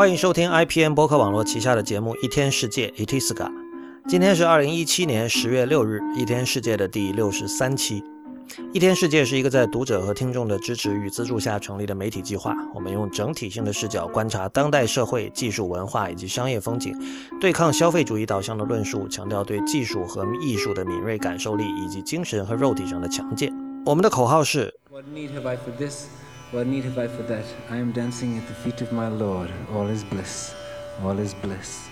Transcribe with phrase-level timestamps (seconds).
[0.00, 3.52] 欢迎收听 IPN 播客网络旗下的节目《一天世界》（Itiska）。
[4.08, 8.00] 今天是二零一七年十月六日，《一天世界》的第六十三期。
[8.72, 12.56] 《一天世界》是一个在读者和听众的支持与资助下成立的媒体计划。
[12.74, 16.98] 我们用整体性的视角观察当代社会、技术、文化以及商业风景，
[17.38, 23.52] 对抗消费主义导向的论述，强调对技术和艺术的敏锐感受力以及精神和肉体上的强健。
[23.84, 24.74] 我们的口号是。
[24.90, 26.06] What need have I for this?
[26.52, 27.44] What need have I for that?
[27.68, 29.50] I am dancing at the feet of my Lord.
[29.72, 30.50] All is bliss.
[31.00, 31.86] All is bliss.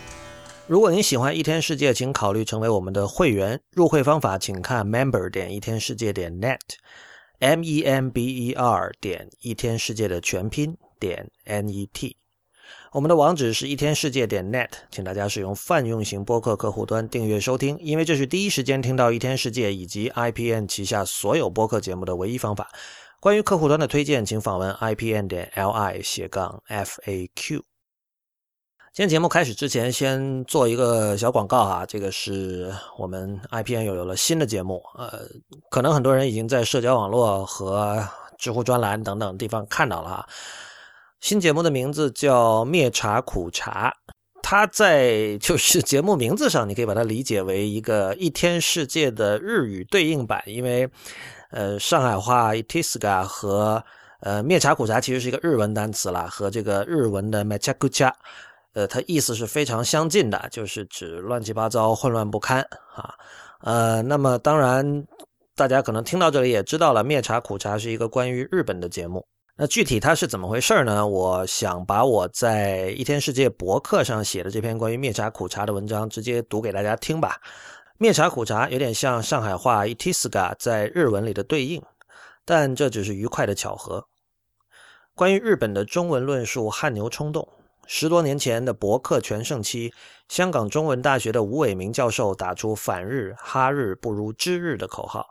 [0.66, 3.60] 如果您喜欢一天世界，请考虑成为我们的会员。
[3.70, 12.16] 入会方法请看 member 点一天世界点 net，m e m b e r 点一天世界的全拼点 n e t。
[12.90, 22.68] 我们的网址是一天世界点 net，请大家使用泛用型播客客户端订阅收听，因为这是第一时间听到一天世界以及 IPN 旗下所有播客节目的唯一方法。
[23.20, 27.62] 关于客户端的推荐，请访问 ipn 点 li 斜杠 faq。
[28.92, 35.22] 今天节目开始之前，先做一个小广告哈，这个是我们 IPN 有有了新的节目，呃，
[35.68, 38.08] 可能很多人已经在社交网络和
[38.38, 40.28] 知乎专栏等等地方看到了哈。
[41.20, 43.92] 新节目的名字叫《灭茶苦茶》，
[44.44, 50.88] 它在就是节目名字上，你可以把它理解为一个一天世界的日语对应版，因为。
[51.50, 53.82] 呃，上海话 itiska 和
[54.20, 58.12] 呃灭茶苦茶其实是一个日文单词啦，和这个日文的 macha kucha，
[58.74, 62.60] 呃，它意思是非常相近的，就是指乱七八糟、混乱不堪
[62.94, 63.14] 啊。
[63.60, 65.04] 呃，那么当然，
[65.56, 69.26] 大家可能听到这里也知道了，灭茶苦茶是一个关于日本的节目。
[69.56, 71.04] 那具体它是怎么回事呢？
[71.04, 77.40] 我想把我在一天世界博客上写的这篇关于灭茶苦茶的文章直接读给大家听吧。
[78.00, 81.82] 灭茶苦茶有点像上海话 itiska 在日文里的对应，
[82.44, 84.06] 但这只是愉快的巧合。
[85.16, 87.48] 关于日本的中文论述汗牛充栋，
[87.88, 89.92] 十多年前的博客全盛期，
[90.28, 95.26] 香港中文大学的吴伟明教授打出“反日哈日不如知日”的口号，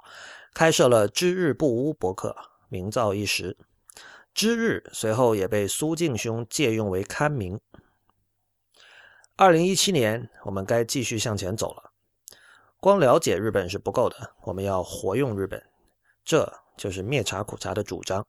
[0.53, 2.35] 开设了“知日不污”博客，
[2.67, 3.55] 名噪一时。
[4.33, 7.57] 知日随后也被苏敬兄借用为刊名。
[9.37, 11.86] 二零一七年，我们该继续向前走了。
[12.79, 15.61] 光了解日本是不够的，我们要活用日本，
[16.23, 18.25] 这就是灭茶苦茶的主张。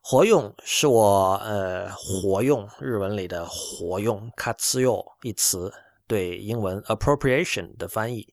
[0.00, 5.72] 活用是我呃活用日文里的活用 “katsuyo” 一词
[6.06, 8.32] 对英文 “appropriation” 的翻译。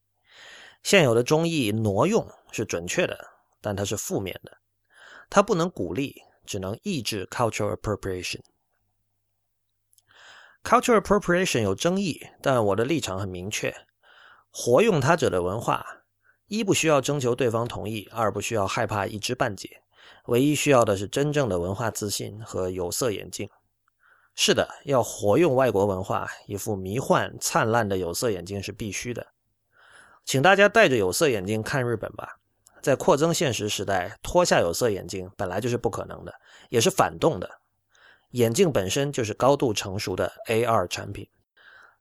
[0.83, 3.17] 现有的中译挪用是准确的，
[3.59, 4.59] 但它是负面的，
[5.29, 8.41] 它不能鼓励，只能抑制 cultural appropriation。
[10.63, 13.75] cultural appropriation 有争议，但我的立场很明确。
[14.57, 15.85] 活用他者的文化，
[16.47, 19.81] 一不需要征求对方同意，二不需要害怕一知半解，
[20.27, 23.49] 唯一需要的是真正的文化自信和有色眼镜。
[24.33, 29.27] 是的，要活用外国文化，一副迷幻灿烂的有色眼镜是必须的。
[30.23, 32.37] 请大家戴着有色眼镜看日本吧。
[32.81, 36.33] 在扩增现实时代，脱下有色眼镜本来就是不可能的，
[36.69, 37.49] 也是反动的。
[38.29, 41.27] 眼镜本身就是高度成熟的 AR 产品。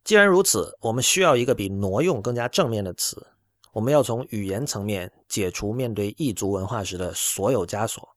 [0.04, 3.26] 既然如此，我们需要一个比挪用更加正面的词。
[3.72, 8.14] 我们要从语言层面解除面对异族文化时的所有枷锁。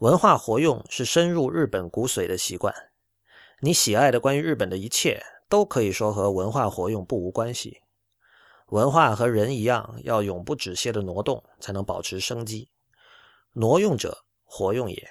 [0.00, 2.74] 文化活用是深入日本骨髓的习惯。
[3.60, 7.82] 你喜爱的关于日本的一切，都可以说和文化活用不无关系。
[8.68, 12.70] 文化和人一样，要永不止歇的挪动，才能保持生机。
[13.52, 15.10] 挪用者，活用也。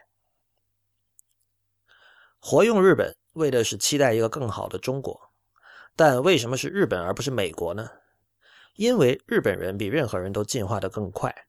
[2.39, 3.15] 活用日本。
[3.33, 5.29] 为的是期待一个更好的中国，
[5.95, 7.89] 但为什么是日本而不是美国呢？
[8.75, 11.45] 因为日本人比任何人都进化的更快。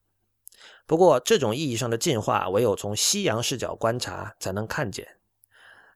[0.85, 5.17] 不过，这种意义上的进化，唯有从西洋视角观察才能看见。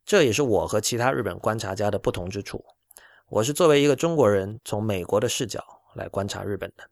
[0.03, 2.65] 这也是我和其他日本观察家的不同之处。
[3.27, 6.83] 我是作为一个中国人，从美国的视角来观察日本的。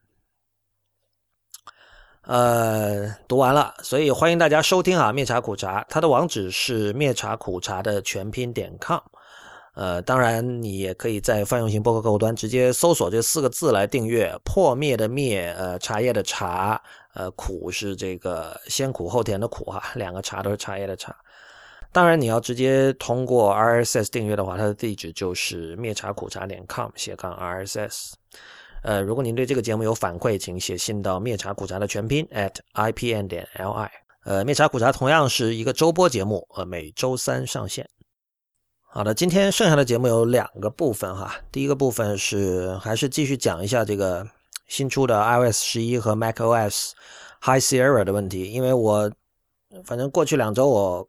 [2.28, 5.14] 呃，读完了，所以欢迎大家收听啊！
[5.14, 9.00] 灭茶苦茶，它的网址是灭茶苦茶的全拼点 com。
[9.76, 14.38] 呃，当然你也可以在泛用型博客客户端直接搜索这四个字来订阅。
[14.44, 16.82] 破灭的灭，呃，茶叶的茶，
[17.14, 21.16] 呃，苦是这个先苦后甜的苦哈，两个茶都是茶叶的茶。
[21.94, 28.16] 当然你要直接通过 RSS 订阅的话，它的地址就是灭茶苦茶点 com 斜杠 RSS。
[28.84, 33.90] 呃，如果您对这个节目有反馈，请写信到灭茶苦茶的全拼 at ipn 点 li。
[34.24, 37.88] 呃，灭茶苦茶同样是一个周播节目，呃，每周三上线。
[38.90, 41.36] 好的，今天剩下的节目有两个部分哈。
[41.52, 44.28] 第一个部分是还是继续讲一下这个
[44.68, 46.92] 新出的 iOS 十一和 macOS
[47.42, 49.12] High Sierra 的问题，因为我
[49.84, 51.08] 反正过去两周我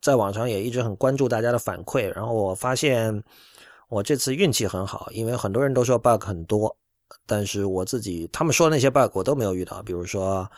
[0.00, 3.22] 在网上也一直很关注大家的反馈，然后我发现
[3.88, 6.76] 我这次运气很好，因为很多人都说 bug 很多，
[7.26, 10.50] 但是我自己他们说的那些 bug 我都没有遇到，比如说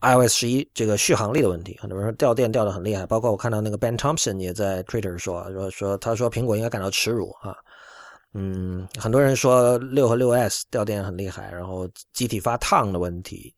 [0.00, 7.56] iOS 十一这个续航力的问题，很多人说掉电掉的很厉害，包括我看到那个 Ben Thompson 也在 Twitter 说说说他说苹果应该感到耻辱啊。
[8.36, 13.54] 嗯，很多人说六和六 S 掉电很厉害，然后机体发烫的问题，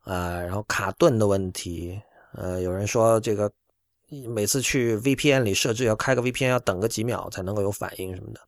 [0.00, 2.00] 啊，然后卡顿的问题，
[2.32, 3.52] 呃，有人说这个
[4.26, 8.40] 每次去 VPN 里设置要开个 VPN 要等个几秒才能够有反应什么的，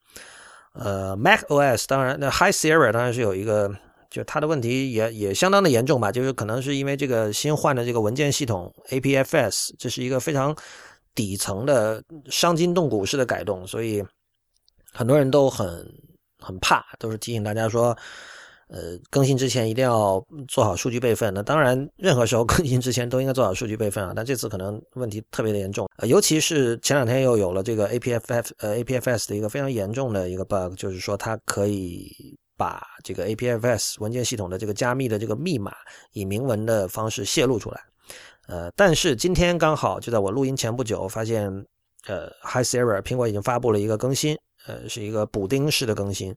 [0.73, 3.71] 呃，Mac OS 当然那 High Sierra 当然是有一个，
[4.11, 10.57] 就它的问题也也相当的严重吧，就是可能是因为这个新换的这个文件系统 APFS，这是一个非常
[11.15, 14.05] 底层的伤筋动骨式的改动，所以。
[14.91, 15.87] 很多人都很
[16.41, 17.97] 很怕，都是提醒大家说，
[18.69, 21.33] 呃，更新之前一定要做好数据备份。
[21.33, 24.13] 那当然，任何时候更新之前都应该做好数据备份啊。
[24.15, 32.11] 但这次可能问题特别的严重，呃，尤其是前两天又有了这个 APFS 呃 APFS 的一个非常严重的一个 bug，就是说它可以
[32.57, 35.73] 把这个 APFS 文件系统的这个加密的这个密码
[36.13, 37.81] 以明文的方式泄露出来。
[38.49, 41.51] 呃，但是今天刚好就在我录音前不久，发现
[42.07, 44.37] 呃 High Sierra 苹果已经发布了一个更新。
[44.67, 46.35] 呃，是一个补丁式的更新，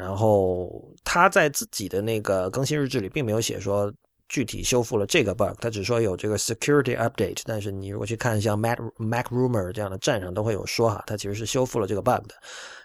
[0.00, 3.92] 然后他在自己的那个更新日志里并没有写说
[4.28, 7.42] 具体修复了这个 bug，他只说有这个 security update。
[7.44, 12.34] 但是你如果去看像 Mac Mac Rumor 这样的站上都会有说哈，它其实是修复了这个 bug 的，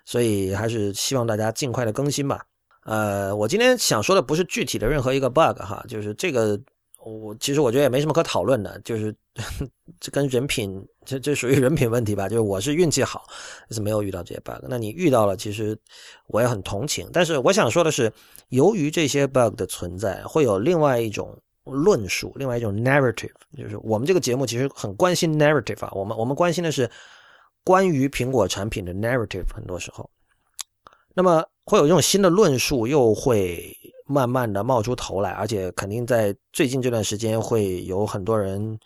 [0.05, 2.43] 所以还是希望大家尽快的更新吧。
[2.83, 6.59] 呃，我今天想说的不是具体的任何一个 bug 哈，就是这个。
[7.05, 9.15] 我其实我觉得也没什么可讨论的，就是
[10.01, 12.27] 这跟人品，这这属于人品问题吧。
[12.27, 13.27] 就是我是运气好，
[13.69, 14.65] 是没有遇到这些 bug。
[14.67, 15.77] 那你遇到了，其实
[16.27, 17.07] 我也很同情。
[17.13, 18.11] 但是我想说的是，
[18.49, 23.29] 由于这些 bug 的存在，会有另外一种论述，另外一种 narrative。
[23.55, 26.89] 就是我们这个节目其实很关心 narrative 啊，我们我们关心的是
[27.63, 29.45] 关于苹果产品的 narrative。
[29.53, 30.09] 很多时候，
[31.13, 33.71] 那么会有这种新的论述，又会。
[34.07, 38.79] 慢慢的冒出头来，而且肯定在最近这段时间会有很多人，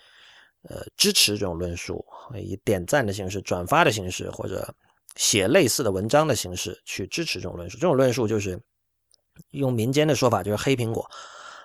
[0.64, 2.06] 呃，支持这种论述，
[2.36, 4.74] 以点赞的形式、转发的形式，或者
[5.16, 7.78] 写类似的文章的形式去支持这种论述。
[7.78, 8.58] 这种论述就是
[9.52, 11.06] 用民间的说法，就是黑苹果。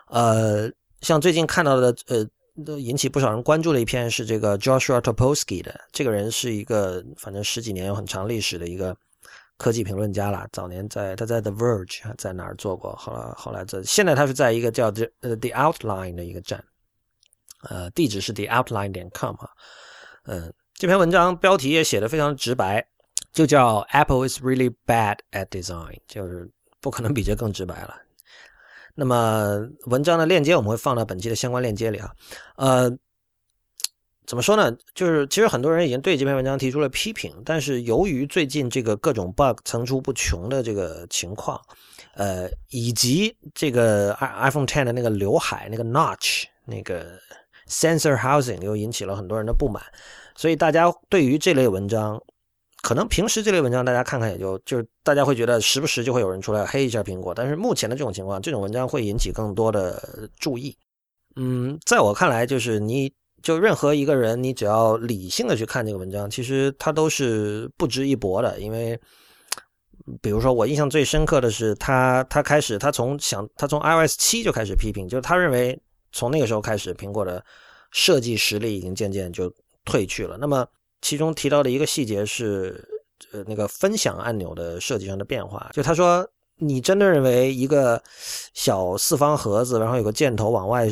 [0.09, 0.69] 呃，
[1.01, 2.27] 像最近看到的，呃，
[2.65, 8.97] 都引起不少人关注的一篇是这个 Joshua Topolsky 的，这个人是一个反正十几年有很长历史的一个。
[9.57, 16.63] 科技评论家了，早年在他在 The Verge 在哪儿做过，后来后来在现在他是在一个叫 The 呃 The Outline 的一个站，
[17.63, 19.49] 呃，地址是 The Outline 点 com 啊，
[20.25, 22.85] 嗯，这篇文章标题也写的非常直白，
[23.33, 27.97] 就叫 Apple is really bad at design，就是不可能比这更直白了。
[28.95, 32.11] 那么文章的链接我们会放到本期的相关链接里啊，
[32.57, 32.99] 呃。
[34.27, 34.75] 怎么说呢？
[34.95, 41.61] 就是其实很多人已经对这篇文章提出了批评，但是由于最近这个各种 bug 层出不穷的这个情况，
[42.15, 47.19] 呃，以及这个 iPhone 10的那个刘海、那个 notch、那个
[47.69, 49.83] sensor housing 又引起了很多人的不满，
[50.35, 52.19] 所以大家对于这类文章，
[52.81, 60.75] 可能平时这类文章大家看看也就就是大家会觉得时不时就会有人出来黑一下苹果，但是目前的这种情况，这种文章会引起更多的注意。
[61.37, 63.13] 嗯，在我看来，就是你。
[63.45, 68.59] 就任何一个人，你只要理性的去看这个文章，其实他都是不值一驳的。
[68.59, 68.99] 因为，
[70.23, 75.79] 比如说我印象最深刻的是，他他开始他从想他从 iOS 七就开始批评，就是他认为
[76.11, 77.45] 从那个时候开始，苹果的
[77.91, 79.53] 设计实力已经渐渐就
[79.85, 80.39] 退去了。
[80.39, 80.67] 那么
[81.03, 82.83] 其中提到的一个细节是，
[83.33, 85.71] 呃，那个分享按钮的设计上的变化。
[85.75, 86.27] 就他说。
[86.59, 88.01] 你真的认为一个
[88.55, 90.89] 小四方盒子，然后有个箭头往外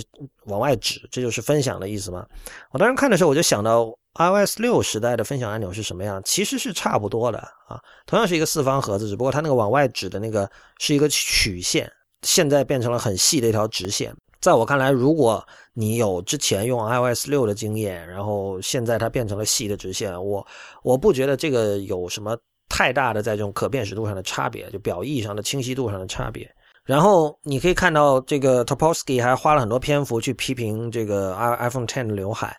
[0.46, 2.26] 往外指，这就是分享的意思吗？
[2.72, 7.38] 我当时看的时候，我就想到 iOS 六时代的分享按钮是什么样，其实是差不多的
[7.68, 11.90] 啊，同样是一个四方盒子，只不过它那个往外指的那个是一个曲线，
[12.22, 14.12] 现在变成了很细的一条直线。
[14.40, 20.44] 在我看来，如果你有之前用 iOS 六的经验，然后现在它变成了细的直线，我
[20.82, 22.36] 我不觉得这个有什么。
[22.74, 26.50] 太大的在这种可辨识度上的差别，就表意上的清晰度上的差别。
[26.86, 32.58] 然后你可以看到，这个 Topolsky 还花了很多篇幅去批评这个 i iPhone ten 的刘海。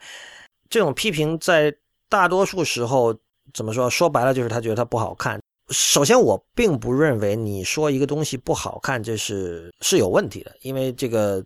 [0.69, 1.75] 这种批评在
[2.09, 3.11] 大多数时候
[3.55, 3.89] 怎么说？
[3.89, 5.41] 说白了就是他觉得它不好看。
[5.69, 10.55] 首先，我并不认为你说一个东西不好看，这是是有问题的。
[10.61, 11.43] 因为这个，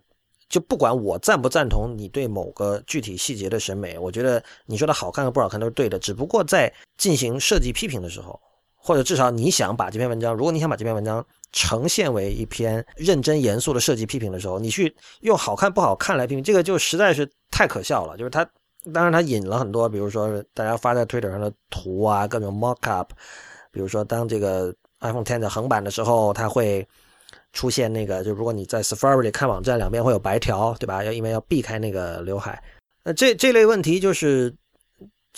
[0.50, 5.98] 就不管我赞不赞同你对某个具体细节的审美，我觉得你说的好看和不好看都是对的。
[5.98, 8.38] 只不过在进行设计批评的时候。
[8.88, 18.16] 或者至少你想把这篇文章，如果你想把这篇文章呈现为一篇认真严肃的设计批评的时候，你去用好看不好看来批评，这个就实在是太可笑了。
[18.16, 18.48] 就是他
[18.94, 23.12] 当然，它引了很多，比如说大家发在 Twitter 上的图啊，各种 mock up。
[23.70, 26.88] 比如说，当这个 iPhone Ten 的横版的时候，它会
[27.52, 31.04] 出现那个，就如果你在 Safari 里看网站，两边会有白条，对吧？
[31.04, 32.62] 要因为要避开那个刘海。
[33.04, 34.54] 那这这类问题就是，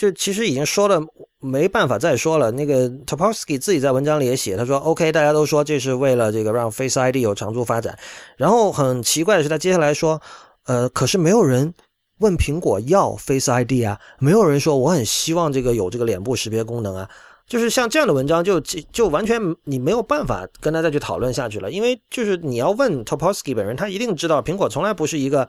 [0.00, 0.98] 就其实已经说了，
[1.40, 2.50] 没办法再说了。
[2.52, 7.98] 那个 Topolsky 自己在文章里也写，他说 OK，大家都说这是为了这个让 Face ID 有长足发展。
[8.38, 10.18] 然后很奇怪的是，他接下来说，
[10.64, 11.74] 呃，可是没有人
[12.20, 17.06] 问苹果要 Face ID 啊，没有人说我很希望这个有这个脸部识别功能啊。
[17.46, 25.46] 就是像这样的文章，就就完全你没有办法跟他再去讨论下去了，因为就是你要问 Topolsky 本人，他一定知道苹果从来不是一个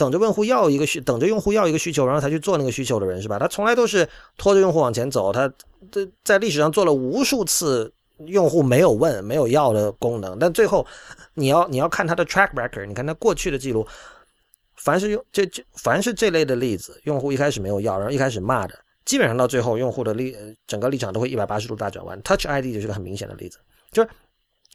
[0.00, 3.38] 等着用户要一个需等着用户要一个需求，然后才去做那个需求的人，是吧？
[3.38, 5.52] 他从来都是拖着用户往前走，他
[5.92, 7.92] 这在历史上做了无数次
[8.24, 10.86] 用户没有问、没有要的功能，但最后
[11.34, 13.86] 你要你要看他的 track record，你看他过去的记录，
[14.76, 18.74] 凡是用这这凡是这类的例子，用户一开始没有要，然后一开始骂的。
[19.04, 20.34] 基本上到最后，用户的立
[20.66, 22.20] 整个立场都会一百八十度大转弯。
[22.22, 23.58] Touch ID 就是个很明显的例子，
[23.90, 24.08] 就是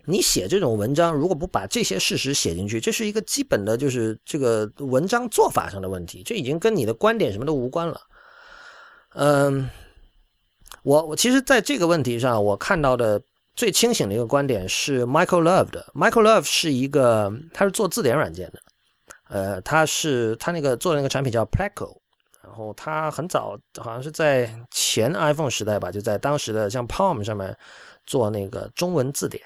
[0.05, 7.99] 你写这种文章，如果不把这些事实写进去，这是一个基本的，就是这个文章做法上的问题，这已经跟你的观点什么都无关了。
[9.15, 9.69] 嗯，
[10.83, 13.21] 我我其实在这个问题上，我看到的
[13.55, 15.85] 最清醒的一个观点是 Michael Love 的。
[15.93, 18.59] Michael Love 是一个，他是做字典软件的，
[19.29, 21.97] 呃，他是他那个做那个产品叫 Pleco。
[22.43, 27.57] 然后他很早，好像是在前 iPhone 时代吧，就在当时的像 Palm 上面
[28.05, 29.43] 做那个中文字典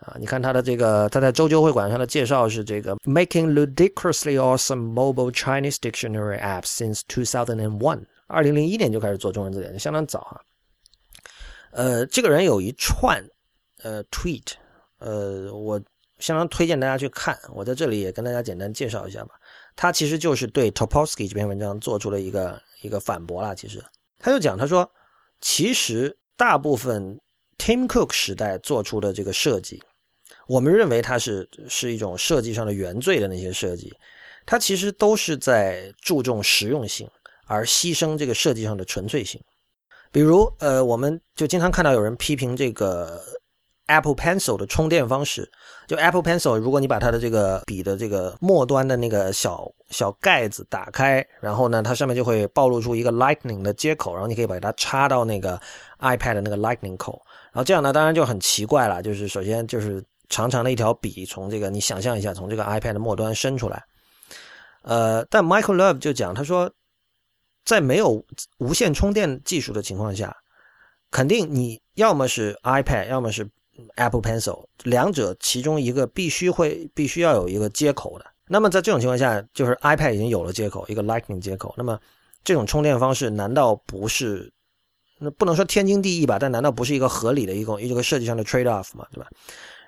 [0.00, 0.16] 啊。
[0.18, 10.40] 你看他的这个，他在周究会馆上的介绍是这个 Making ludicrously awesome mobile Chinese dictionary apps since 2001，二零零一年就开始做中文字典，相当早啊。
[11.72, 13.24] 呃，这个人有一串
[13.82, 14.54] 呃 tweet，
[14.98, 15.80] 呃，我
[16.18, 17.38] 相当推荐大家去看。
[17.54, 19.34] 我在这里也跟大家简单介绍一下吧。
[19.76, 23.54] 他其实就是对 Topolsky 这篇文章做出了一个一个反驳啦。
[23.54, 23.82] 其实
[24.18, 24.90] 他就讲，他说，
[25.40, 27.18] 其实大部分
[27.56, 29.80] Tim Cook 时代做出的这个设计，
[30.50, 33.94] 我们认为它是是一种设计上的原罪的那些设计，
[34.44, 37.08] 它其实都是在注重实用性，
[37.46, 39.40] 而牺牲这个设计上的纯粹性。
[40.10, 43.20] 比如，呃，我们就经常看到有人批评这个。
[43.86, 45.50] Apple Pencil 的充电方式，
[45.88, 55.60] 就 Apple Pencil，如果你把它的这个笔的这个末端的那个小小盖子打开，然后呢，它上面就会暴露出一个 Lightning 的接口，然后你可以把它插到那个
[55.98, 57.20] iPad 的那个 Lightning 口，
[57.52, 63.84] 然后这样呢，当然就很奇怪了，就是首先就是长长的一条笔从这个你想象一下，从这个 iPad 的末端伸出来，
[64.82, 66.72] 呃，但 Michael Love 就讲，他说，
[67.64, 68.24] 在没有
[68.58, 70.34] 无线充电技术的情况下，
[71.10, 73.46] 肯定你要么是 iPad，要么是
[73.96, 78.24] Apple Pencil，两者其中一个必须会必须要有一个接口的。
[78.46, 81.74] 那么在这种情况下，就是 iPad 已经有了接口，一个 Lightning 接口。
[81.76, 82.00] 那么
[82.44, 84.52] 这种充电方式难道不是
[85.18, 86.38] 那不能说天经地义吧？
[86.38, 89.06] 但难道不是一个合理的一个一个设计上的 trade off 嘛？
[89.12, 89.28] 对吧？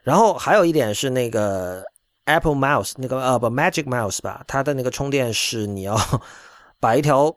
[0.03, 1.85] 然后还有一点是那个
[2.25, 5.97] Apple Mouse，那个呃不 Magic Mouse 吧，它的那个充电是你要
[6.81, 7.35] 把一条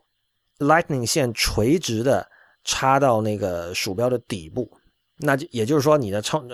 [0.60, 2.27] Lightning 线垂直的
[2.63, 4.69] 插到那个鼠标的底部。
[5.17, 6.45] 那就也就是说，你的充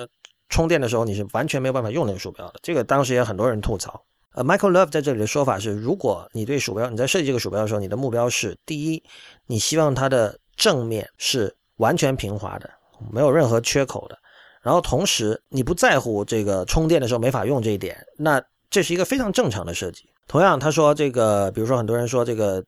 [0.50, 2.60] 充电的时候，你是完全没有办法用那个鼠标的。
[2.62, 4.04] 这个当时也很多人吐槽。
[4.34, 9.04] 呃，Michael Love 在这里的说法是：如果你对鼠标，你在设计这个鼠标的时候，你的目标是第一，
[9.48, 12.70] 你希望它的正面是完全平滑的，
[13.12, 14.18] 没有任何缺口的。
[14.62, 20.08] 然后同时，你不在乎这个充电的时候没法用这一点，那这是一个非常正常的设计。
[20.28, 22.64] 同样，他说这个，比如说很多人说这个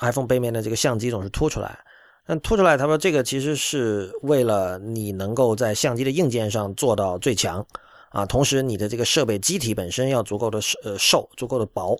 [0.00, 1.78] iPhone 背面的这个相机总是凸出来。
[2.26, 7.66] 但凸出来，他说这个其实是为了你能够在相机的硬件上做到最强
[8.10, 11.98] 啊，同时你的这个设备机体本身要足够的呃瘦，足够的薄，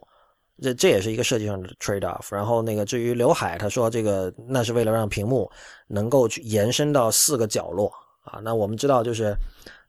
[0.62, 2.26] 这这也是一个设计上的 trade off。
[2.30, 5.50] 然后那个至于刘海，他说这个那是为了让屏幕
[5.88, 7.90] 能够去延伸到四个角落
[8.30, 8.40] 啊。
[8.42, 9.34] 那我们知道，就是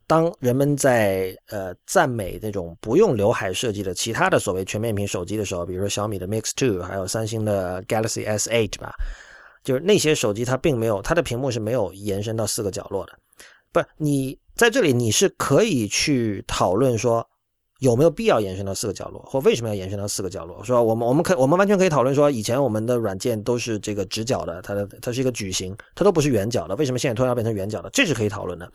[0.08, 8.94] 当人们在呃赞美那种不用刘海设计的其他的所谓全面屏手机的时候，比如说小米的 Mix Two，还有三星的 Galaxy S8 吧。
[9.64, 13.14] 就是那些手机，它并没有它的屏幕是没有延伸到四个角落的。
[13.72, 17.26] 不，你在这里你是可以去讨论说
[17.82, 20.64] 有没有必要延伸到四个角落，或为什么要延伸到四个角落。
[20.64, 27.90] 说我们我们可我们完全可以讨论说，以前我们的软件都是这个直角的，它的它是一个矩形，它都不是圆角的，为什么现在突然要变成圆角的？
[27.90, 28.72] 这是可以讨论的。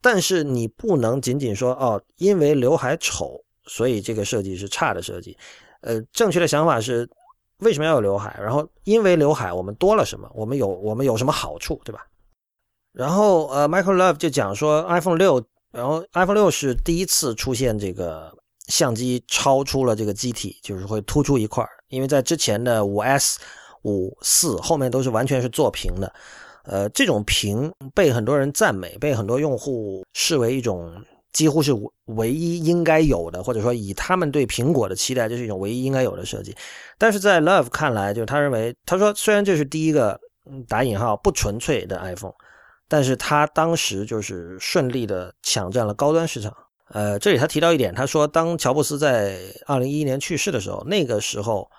[0.00, 5.36] 但是你不能仅仅说哦，因为刘海丑，所以这个设计是差的设计。
[5.82, 7.08] 呃，正确的想法是。
[7.62, 8.34] 为什么要有刘海？
[8.42, 10.26] 然后因为刘海，我们多了什么？
[10.34, 12.06] 我们有我们有什么好处，对吧？
[12.90, 18.32] 然后呃，Michael Love 就讲说，iPhone 六，然后 iPhone 六是第一次出现这个
[18.68, 23.38] 相机超出了这个机体，就是会突出一块儿因为在之前的五 S、
[23.82, 26.12] 五、四后面都是完全是做平的。
[26.64, 30.92] 呃，这种屏被很多人赞美，被很多用户视为一种
[31.32, 31.72] 几乎是
[32.04, 36.54] 唯一应该有的，或者说以他们对苹果的期待，这是一种唯一应该有的设计。
[36.98, 40.20] 但是在 Love 看来，就是他认为，他说虽然这是第一个
[40.68, 42.34] 打引号不纯粹的 iPhone，
[42.90, 46.52] 但是他当时就是顺利的抢占了高端市场。
[46.88, 51.70] 呃，这里他提到一点，他说当乔布斯在二零一一年去世的时候，那个时候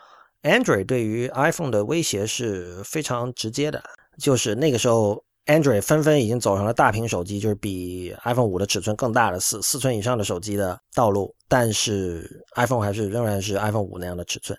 [0.43, 3.83] Android 对于 iPhone 的威胁是非常直接的。
[4.17, 11.35] 就是那个时候，Android 纷纷已经走上了大屏手机，就是比 iPhone 五的尺寸更大的四四寸以上的手机的道路。
[11.49, 14.57] 但是 iPhone 还是仍然是 iPhone 五那样的尺寸。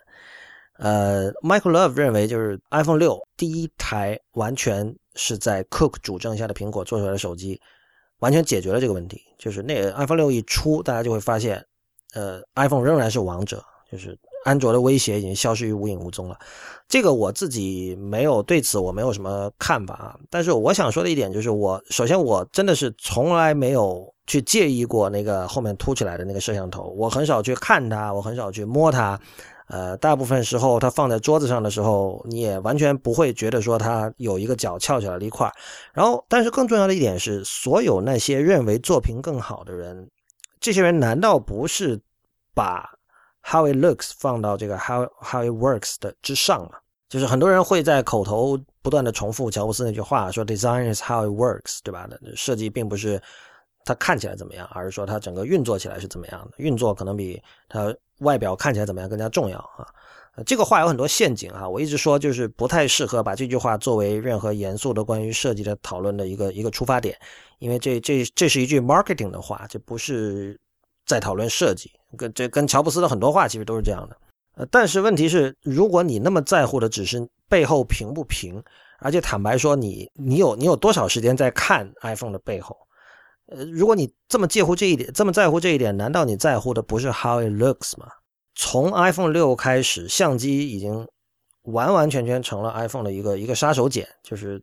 [0.77, 7.59] 呃，Michael Love 认为，就是 iPhone 六第一台完全是在 Cook 主政下的苹果做出来的手机，
[8.19, 9.21] 完全解决了这个问题。
[9.37, 11.65] 就是那 iPhone 六一出，大家就会发现，
[12.13, 14.17] 呃，iPhone 仍然是王者，就是。
[14.45, 16.37] 安卓的威胁已经消失于无影无踪了，
[16.89, 20.19] 这个我自己没有对此我没有什么看法啊。
[20.29, 29.17] 但是我想说的一点就是，我首先我真的是从来没有去介意过那个后面凸起来的那个摄像头，我很少去看它，我很少去摸它。
[29.73, 35.51] 呃，大部分时候它放在桌子上的时候，你也完全不会觉得说它有一个角翘起来的一块。
[35.93, 40.07] 然后，但是更重要的一点是，所有那些认为作品更好的人，
[40.59, 41.99] 这些人难道不是
[42.53, 42.87] 把
[43.41, 46.77] ？How it looks 放到这个 How How it works 的之上吗，
[47.09, 52.07] 就是很多人会在口头不断的重复乔布斯那句话，说 Design is how it works，对吧？
[52.35, 53.19] 设计并不是
[53.85, 56.55] 它看起来怎么样，而是说它整个运作起来是怎么样的。
[56.57, 59.87] 运作可能比它外表看起来怎么样更加重要啊。
[60.45, 67.17] 这个话有很多陷阱啊，我一直说就是不太适合把这句话作为任何严肃的关于设计的讨论的一个一个出发点，
[67.59, 70.59] 因为这这这是一句 marketing 的话，这不是。
[71.05, 74.15] 在讨论设计，跟这跟乔布斯的很多话其实都是这样的。
[74.55, 78.63] 呃，但是问题是，如果你那么在乎的只是背后平不平，
[78.99, 82.82] 而且坦白说，你你有你有多少时间在看 iPhone 的背后？
[83.47, 88.07] 呃，如果你这么介乎这一点，这么在乎这一点，难道你在乎的不是 How it looks 吗？
[88.55, 91.07] 从 iPhone 六开始，相机已经
[91.63, 94.05] 完完全全成了 iPhone 的一个一个杀手锏。
[94.21, 94.61] 就是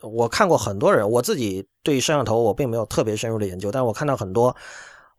[0.00, 4.54] 我看过很多人，我自己对摄像头我并没有特别深入的研究，但我看到很多。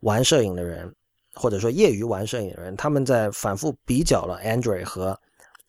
[0.02, 0.94] 玩摄影的人，
[1.34, 5.20] 或者说业余玩摄影的人，他们在反复比较了 Android 和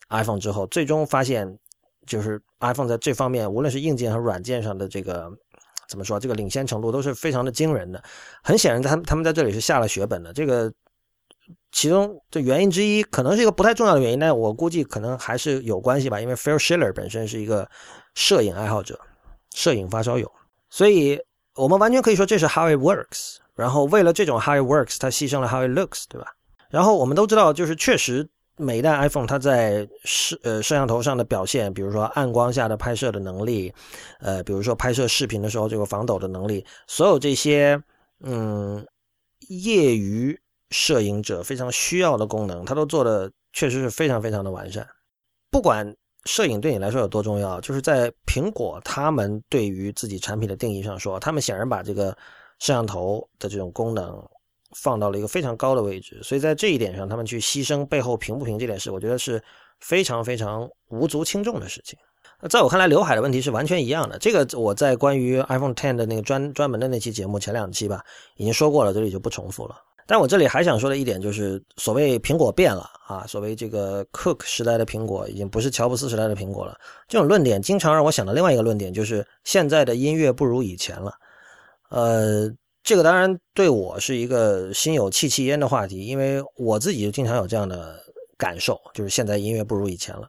[0.09, 1.57] iPhone 之后，最终发现，
[2.05, 5.31] 就是 iPhone 在这方面，无论是硬件和软件上的这个
[5.89, 8.01] 怎么说，这个领先程度都是非常的惊人的。
[8.43, 10.31] 很显然，他他们在这里是下了血本的。
[10.31, 10.71] 这个
[11.71, 16.21] 其中的原因之一，可能是一个不太重要的原因，但我估计可能还是有关系吧。
[16.21, 17.69] 因为 Phil Schiller 本身是一个
[18.13, 18.99] 摄影爱好者，
[19.55, 20.31] 摄影发烧友，
[20.69, 21.19] 所以
[21.55, 23.37] 我们完全可以说这是 How it works。
[23.55, 26.27] 然后为了这种 how it works，它牺牲了 how it looks，对吧？
[26.69, 28.25] 然后我们都知道，就是确实
[28.59, 33.73] 每一代 iPhone 它在摄呃摄像头上的表现，比如说暗光下的拍摄的能力，
[34.19, 37.81] 呃，比如说拍摄视频的时候这个防抖的能力，所有这些
[38.19, 38.85] 嗯
[39.47, 44.87] 业余摄影者非常需要的功能，它都做的确实是非常非常的完善。
[45.49, 45.95] 不管
[46.25, 52.15] 摄影对你来说有多重要，就是在苹果他们对于自己产品的定义上说，他们显然把这个。
[52.61, 54.21] 摄像头的这种功能
[54.75, 59.41] 放到了一个非常高的位置，所以在这一点上，他们去牺牲背后平不平这件事，我觉得是
[59.79, 61.97] 非常非常无足轻重的事情。
[62.49, 64.17] 在我看来，刘海的问题是完全一样的。
[64.17, 68.01] 这个我在关于 iPhone Ten 的那个专专门的那期节目前两期吧，
[68.37, 69.75] 已经说过了，这里就不重复了。
[70.07, 76.75] 但我这里还想说的一点就是，所谓苹果变了啊，所谓这个 Cook 时代的苹果已经不是乔布斯时代的苹果了。
[77.07, 81.13] 这种论点经常让我想到另外一个论点，就是现在的音乐不如以前了。
[81.89, 82.49] 呃，
[82.89, 88.03] 这个当然对我是一个心有戚戚焉的话题，因为我自己就经常有这样的
[88.35, 90.27] 感受，就是现在音乐不如以前了。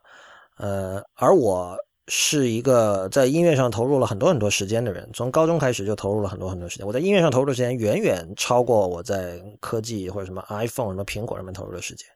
[0.58, 1.74] 呃，而我
[2.08, 6.86] 是一个在音乐上投入了很多很多时间的人，从高中开始就投入了很多很多时间。
[6.86, 12.06] 我在音乐上投入的时间远远超过我在科技或者什么 iPhone、什么苹果上面投入的时间。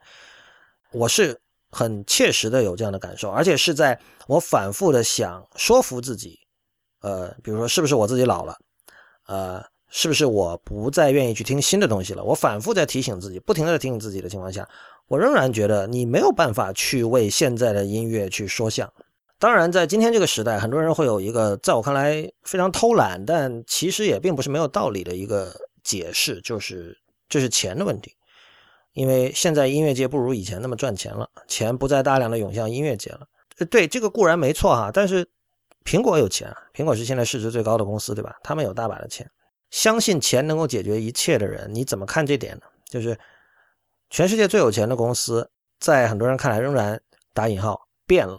[0.93, 6.39] 我是很切实的有这样的感受，而且是在我反复的想说服自己，
[7.01, 8.55] 呃，比如说是不是我自己老了。
[9.27, 9.65] 呃，
[9.97, 12.25] 是不是我不再愿意去听新的东西了？
[12.25, 14.69] 我反复在提醒自己，不停的在提醒自己的情况下，
[15.07, 18.93] 我仍然觉得你没有办法去为现在的音乐去说项。
[19.39, 25.55] 当然，在今天这个时代，很多人会有一个在我看来非常偷懒，但其实也并不是没有道理的一个
[25.85, 28.13] 解释，就是这是钱的问题。
[28.95, 33.21] 因为现在音乐界不如以前那么赚钱了，钱不再大量的涌向音乐界了。
[33.71, 35.25] 对，这个固然没错哈，但是。
[35.85, 38.35] 苹果有钱，苹果是现在市值最高的公司，对吧？
[38.43, 39.31] 他们有大把的钱，
[39.75, 42.63] 相信钱能够解决一切的人，你怎么看这点呢？
[42.89, 43.19] 就是
[44.09, 47.01] 全世界最有钱的公司，在很多人看来仍然
[47.33, 48.39] 打引号变了，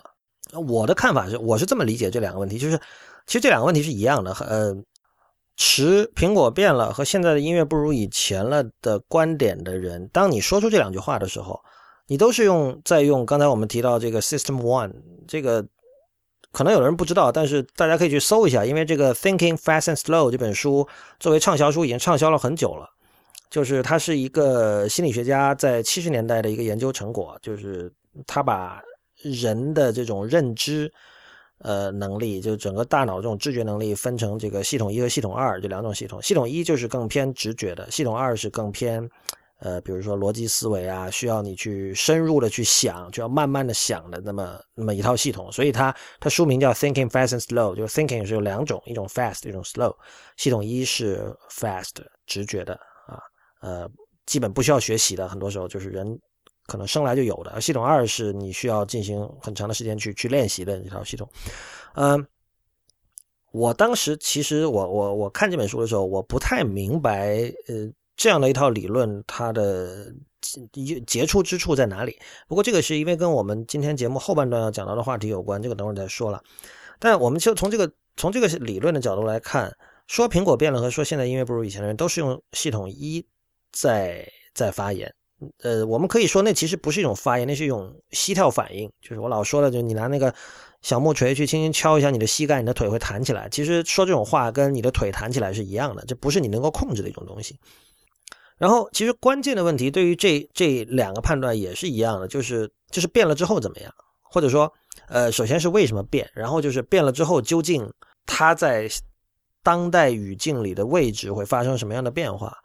[0.66, 2.78] 我的看法是，我是这么理解这两个问题，就是
[3.28, 4.32] 其实这两个问题是一样的。
[4.36, 4.74] 呃，
[5.58, 11.60] 持苹果变了和现在的音乐不如以前了的观点的人，当你说出这两句话的时候，
[12.08, 14.94] 你都是用在用刚才我们提到这个 System One
[15.28, 15.68] 这个，
[16.56, 20.88] 可能有的人不知道，但是大家可以去搜一下，因为这个 Thinking Fast and Slow 这本书
[21.20, 22.90] 作为畅销书已经畅销了很久了。
[23.50, 27.92] 就是它是一个心理学家在七十年代的一个研究成果，就是
[28.26, 28.82] 他把
[29.22, 30.92] 人的这种认知。
[31.60, 36.22] 呃，能力就整个大脑这种知觉能力分成这个系统一和系统二这两种系统。
[36.22, 39.10] 系统一就是更偏直觉的，系统二是更偏，
[39.60, 45.52] 呃，比如说逻辑思维啊，需要你去深入的去想，就要慢慢的想的那么那么一套系统。
[45.52, 49.96] 所以它它书名叫 Thinking Fast and Slow，就是 Thinking 是有两种，一种 Fast，一种 Slow。
[50.38, 51.92] 系统一是 Fast
[52.26, 52.74] 直觉的
[53.08, 53.20] 啊，
[53.62, 53.90] 呃，
[54.26, 56.20] 基本不需要学习的，很多时候就是人。
[56.68, 61.30] 可能生来就有的，而系统二是你需要进行很长的时间去去练习的一套系统。
[61.94, 62.26] 嗯，
[63.52, 67.36] 我当时其实我我我看这本书的时候，我不太明白，
[67.68, 70.14] 呃，这样的一套理论它的
[71.06, 72.18] 杰出之处在哪里。
[72.48, 76.42] 不过这个是因为跟我们今天节目后半段要讲到的话题有关，这个等会儿再说了。
[77.00, 79.76] 但我们就从这个从这个理论的角度来看，
[80.08, 83.26] 说苹果变了和说现在音乐不如以前的人，都是用系统一
[83.72, 85.14] 在在发言。
[85.64, 88.90] 呃，我们可以说那其实不是一种发言，那是一种膝跳反应。
[89.02, 90.34] 就是我老说的，就你拿那个
[90.82, 93.50] 小木锤去轻轻敲一下你的膝盖，你的腿会弹起来。
[93.50, 97.60] 其实说这种话跟你的腿弹起来是一样的，这不是你能够控制的一种东西。
[98.58, 104.72] 然后，其实关键的问题对于这这两个判断也是一样的，就是就是变了之后怎么样，或者说，
[105.08, 107.92] 呃，首先是为什么变，然后就是变了之后究竟
[108.26, 108.88] 它在
[109.62, 112.56] 当代语境里的位置会发生什么样的变化。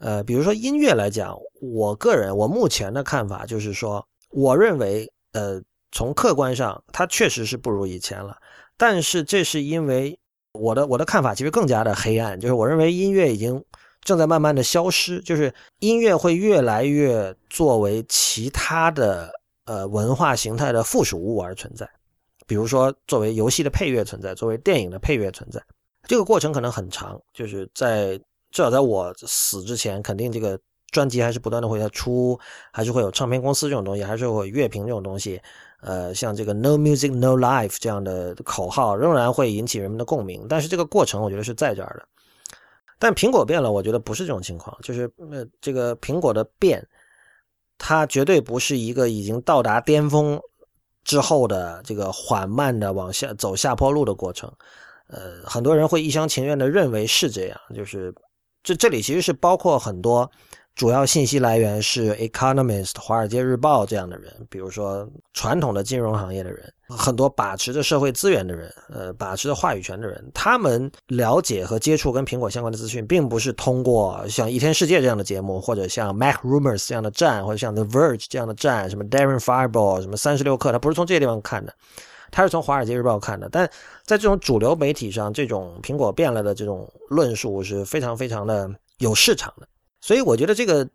[0.00, 5.60] 呃，比如说音乐来讲，我个人我目前的看法就是说，我认为，呃，
[5.92, 8.36] 从客观上，它确实是不如以前了。
[8.76, 10.18] 但是这是因为
[10.52, 13.64] 我的我的看法其实更加的黑暗，就是我认为音乐已经
[14.08, 19.30] 正在慢慢的消失，就是音乐会越来越作为其他的
[19.66, 21.86] 呃文化形态的附属物而存在，
[22.46, 25.62] 比如说作为游戏的配乐存在，作为电影的配乐存在，
[26.04, 28.18] 这个过程可能很长，就是在。
[28.50, 30.58] 至少在我死之前，肯定这个
[30.90, 32.40] 专辑还是不断的会在出，
[32.72, 35.38] 还是会有唱片公司这种东西，还是会有乐评这种东西。
[35.82, 40.46] 呃，像这个 “No Music No Life” 这样的口号仍然会引起人们的共鸣。
[40.48, 42.08] 但是这个过程，我觉得是在这儿的。
[42.98, 46.86] 但苹果变了，我觉得不是这种情况，就是呃，这个苹果的变，
[47.78, 50.40] 它绝对不是一个已经到达巅峰
[51.04, 54.52] 之后的这个缓慢的往下走下坡路的过程。
[55.08, 58.14] 呃，很多人会一厢情愿的认为是这样，就是。
[58.64, 60.28] 这这里其实是包括很多
[60.78, 81.74] 主要信息来源是《Economist》《华尔街日报》这样的人，比如说传统的金融行业的人，很多把持着社会资源的人，呃，把持着话语权的人，他们了解和接触跟苹果相关的资讯，并不是通过像《一天世界》这样的节目，或者像《Mac Rumors》这样的站，或者像《The Verge》这样的站，什么 Darren Fireball，什么三十六氪，他不是从这些地方看的。
[82.30, 83.68] 他是从《华尔街日报》看的，但
[84.04, 89.66] 在这种主流媒体上，这种苹果变了的这种论述是非常非常的有市场的，
[90.00, 90.88] 所以我觉得这个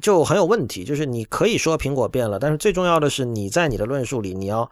[0.00, 0.84] 就很有问题。
[0.84, 4.70] 就是你可以说苹果变了，但是最重要的是你在你的论述里你要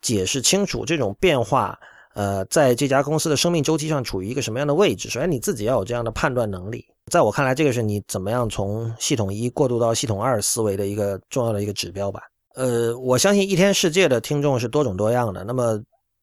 [0.00, 1.78] 解释清楚这种变化，
[2.14, 5.08] 呃，在这家公司的生命周期上处于一个什么样的位置。
[5.08, 12.20] 首先你自己要有这样的判断能力，在我看来，这个是你怎么样从系统一过渡到系统二思维的一个重要的一个指标吧。
[12.56, 15.44] 呃，我相信一天世界的听众是多种多样的。
[15.44, 15.80] 那么，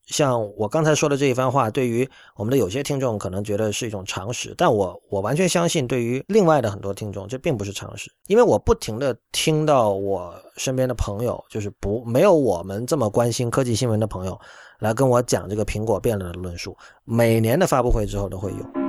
[0.08, 8.10] 像我刚才说的这一番话，对于我们的有些听众可能觉得是一种常识，但我我完全相信，对于另外的很多听众，这并不是常识。
[8.28, 14.40] 因为我不停的听到我身边的朋友，就是不没有我们这么关心科技新闻的朋友，
[14.80, 16.76] 来跟我讲这个苹果变了的论述。
[17.04, 18.87] 每年的发布会之后都会有。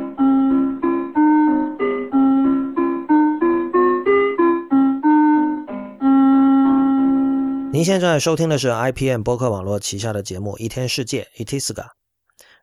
[7.71, 11.87] 您现在收听的是 IPM 播客网络旗下的节目《一天世界》（Itiska）。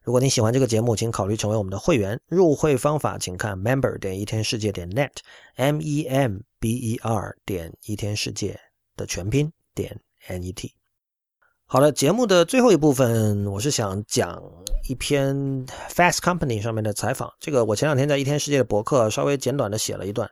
[0.02, 2.20] 如果您喜欢这个节目，请考虑成为我们的会员。
[2.28, 5.78] 入会方法请看 member 点一天世界点 net，m-e-m-b-e-r
[7.46, 8.60] 点一天世界
[8.98, 10.74] 的全拼点 n-e-t。
[11.68, 14.42] 好了，节目的最后一部分，我是想讲
[14.90, 15.36] 一篇
[15.90, 17.32] Fast Company 上面的采访。
[17.40, 20.28] 这个我前两天在一天世界的博客稍微简短的写了一段。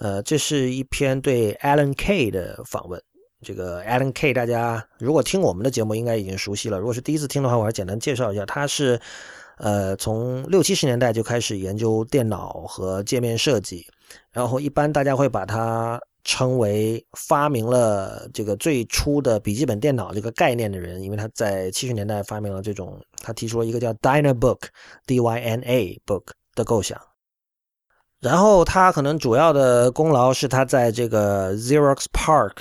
[0.00, 3.00] 呃，这是一篇对 Alan K 的访问。
[3.42, 6.78] 这个 Alan K，大家如果听我们的节目，应该已经熟悉了。
[6.78, 9.00] 如果是第一次听的话，我还简单介绍一下，他是
[9.58, 13.86] 呃，从六七十年代就开始研究电脑和界面设计，
[14.32, 26.24] 然后一般大家会把它称为发明了这个最初的笔记本电脑这个概念的人，因为他在七十年代发明了这种，他提出了一个叫 Dynabook（D-Y-N-A Book）
[26.54, 27.00] 的构想。
[28.20, 32.54] 然后他可能主要的功劳是他在这个 Xerox Park，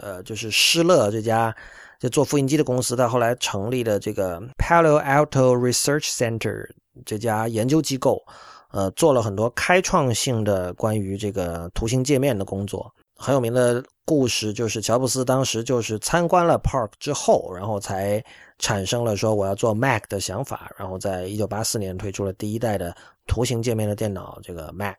[0.00, 1.54] 呃，就是施乐这家
[1.98, 6.68] 就做复印机的公司，他后来成立的这个 Palo Alto Research Center
[7.04, 8.22] 这家研究机构，
[8.70, 12.92] 呃，做了很多开创性的关于这个图形界面的工作。
[13.16, 18.20] 很有名的故事就是乔布斯当时就是参观了 Park 之后，然后才
[18.58, 22.94] 产生了说我要做 Mac 的想法，然后在一九八四年推出了第一代的。
[23.28, 24.96] 图形界面的电脑，这个 Mac，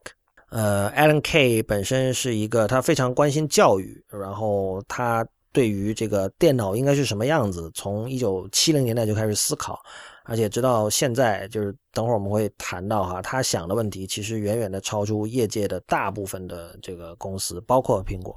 [0.53, 9.79] 呃，Alan Kay 本身是一个他非常关心教育，然后他对于这个电脑应该是什么样子，从一九七零年代就开始思考，
[10.25, 18.35] 而且直到现在，就是等会儿我们会谈到哈，他想的问题其实远远的超出业界的大部分的这个公司，包括苹果。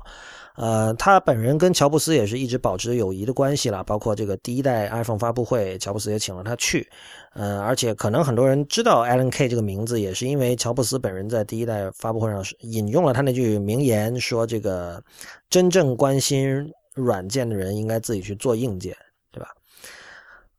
[0.57, 6.88] 呃，他本人跟乔布斯也是一直保持友谊的关系了，包括这个第一代 iPhone 发布会，乔布斯也请了他去。
[7.35, 15.03] 呃，而且可能很多人知道 Alan K 这个名字，也是因为乔布斯本人在第一代发布会上引用了他那句名言，说这个
[15.51, 18.97] 真正关心软件的人应该自己去做硬件，
[19.31, 19.51] 对吧？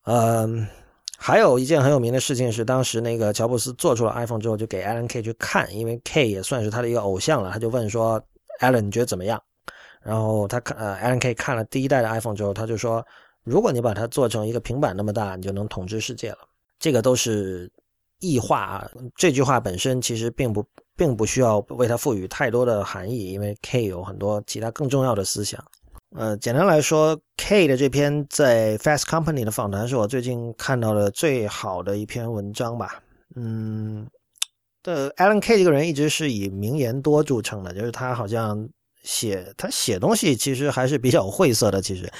[0.03, 0.67] 嗯，
[1.17, 8.21] 还有一件很有名的事情是，当时那个乔布斯做出了 iPhone 之后，就给 Alan K 去看，因为 K 也算是他的一个偶像了，他就问说
[8.61, 9.41] ：“Alan，你觉得怎么样？”
[10.07, 13.05] 然后他看呃，Alan K 看了第一代的 iPhone 之后，他就说
[13.43, 16.37] ：“如果你把它做成一个平板那么大，你就能统治世界了。”
[16.79, 17.69] 这个都是
[18.19, 18.89] 异化啊。
[19.17, 20.65] 这句话本身其实并不
[20.95, 25.61] 并不需要为它赋予太多的含义，因为 K 有很多其他更重要的思想。
[26.15, 33.03] 呃，简单来说，K 的这篇在 Fast Company 的访谈是我最近看到的最好的一篇文章吧。
[33.35, 34.07] 嗯，
[34.83, 38.69] 的 Alan K 这个人一直是以名言多著称的，就是他好像。
[39.03, 42.11] 写他写东西其实还是比较晦涩的，其实，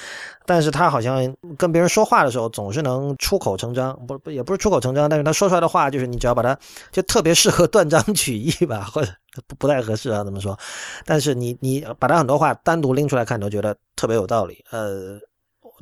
[0.46, 6.58] 但是他好像跟别人说话的时候总是能出口成章，不不也不是出口成章，但是他说出来的话就是你只要把它
[6.90, 9.12] 就特别适合断章取义吧，或者
[9.46, 10.58] 不不太合适啊，怎么说？
[11.04, 14.64] 但是你你把他很多话单独拎出来看，都觉得特别有道理。
[14.70, 15.18] 呃，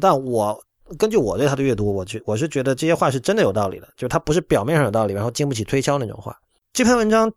[0.00, 0.60] 但我
[0.98, 6.36] 根据我对他的阅读，我觉我是觉得这些话是真的有道理的，就是他不是表面上有道理，然后经不起推敲那种话。
[6.72, 7.32] 这篇文章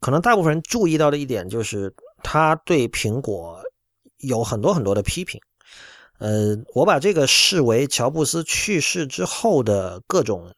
[0.00, 1.92] 可能大部分人注意到的一点就是。
[2.22, 3.60] 他对苹果
[4.18, 5.40] 有很多很多的批评，
[6.18, 10.54] 呃，我把这个视为乔布斯去世之后的各种，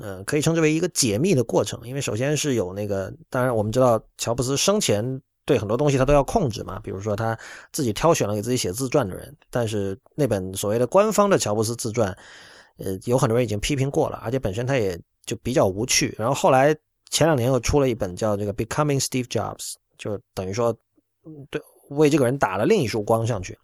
[0.00, 1.80] 呃，可以称之为一个解密的过程。
[1.84, 7.36] 因为首先是有那个，当然我们知道乔布斯生前对很多东西他都要控制嘛，比如说他
[7.72, 12.16] 自己挑选了给自己写自传的人，但是那本所谓的官方的乔布斯自传，
[12.78, 14.96] 呃，有很多人已经批评过了，而且本身他也
[15.26, 16.14] 就比较无趣。
[16.16, 16.72] 然后后来
[17.10, 19.56] 前两年又出了一本叫这个《Becoming Steve Jobs》，
[19.98, 20.72] 就等于说。
[21.50, 23.58] 对，为这个人打了另一束光上去，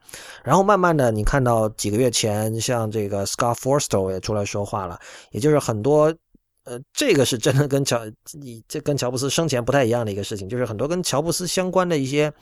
[0.45, 4.99] 然后慢慢的，你看到几个月前，像这个 Scott Forstall 也出来说话了，
[5.31, 6.15] 也就是很多，
[6.65, 8.01] 呃，这个是真的跟乔，
[8.41, 12.33] 你这跟乔布斯生前不太一样的一个事情，就是很多跟乔布斯相关的一些，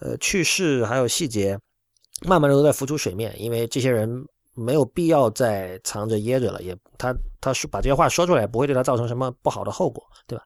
[0.00, 1.58] 呃，趣事还有细节，
[2.26, 4.10] 慢慢的都在浮出水面，因为这些人
[4.54, 10.44] 没有必要再藏着掖着了，也他他说把这些话说出来，不会对他造成什么不好的后果，对吧？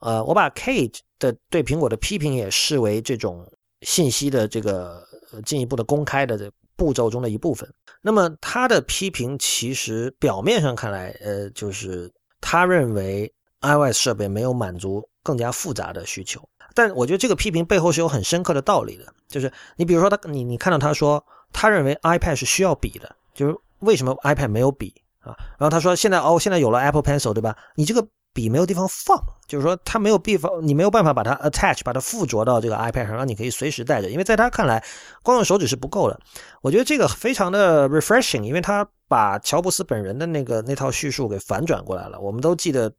[0.00, 3.46] 呃，我把 Kate 的对苹果的批评也视为这种
[3.82, 5.06] 信息的这个
[5.44, 7.72] 进一步的公开的这步骤中的一部分。
[8.02, 16.42] 那么他的批评其实表面上看来，呃，就是他认为 iOS 设备没有满足更加复杂的需求。
[16.74, 19.04] 但我觉得这个批评背后是有很深刻的道理的。
[19.28, 25.36] 就是你比如说他，你你看到他说，他认为 iPad 是需要笔的，就是为什么 iPad 没有笔啊？
[25.58, 27.56] 然后他说现在哦，现在有了 Apple Pencil，对吧？
[27.76, 28.06] 你这个。
[28.32, 34.08] 笔没有地方放，就是说它没有地方，你没有办法把它 attach，把它附着到这个 iPad 上，让你可以随时带着。
[34.08, 34.84] 因为在他看来，
[35.24, 36.20] 光用手指是不够的。
[36.62, 42.20] 我觉得这个非常的 refreshing，因为他把乔布斯本人的那个那套叙述给反转过来了。
[42.20, 42.92] 我们都记得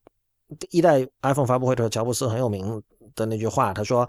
[0.70, 2.84] 一代 iPhone 发布会的时候，乔布斯很有名
[3.16, 4.08] 的那句话，他说：“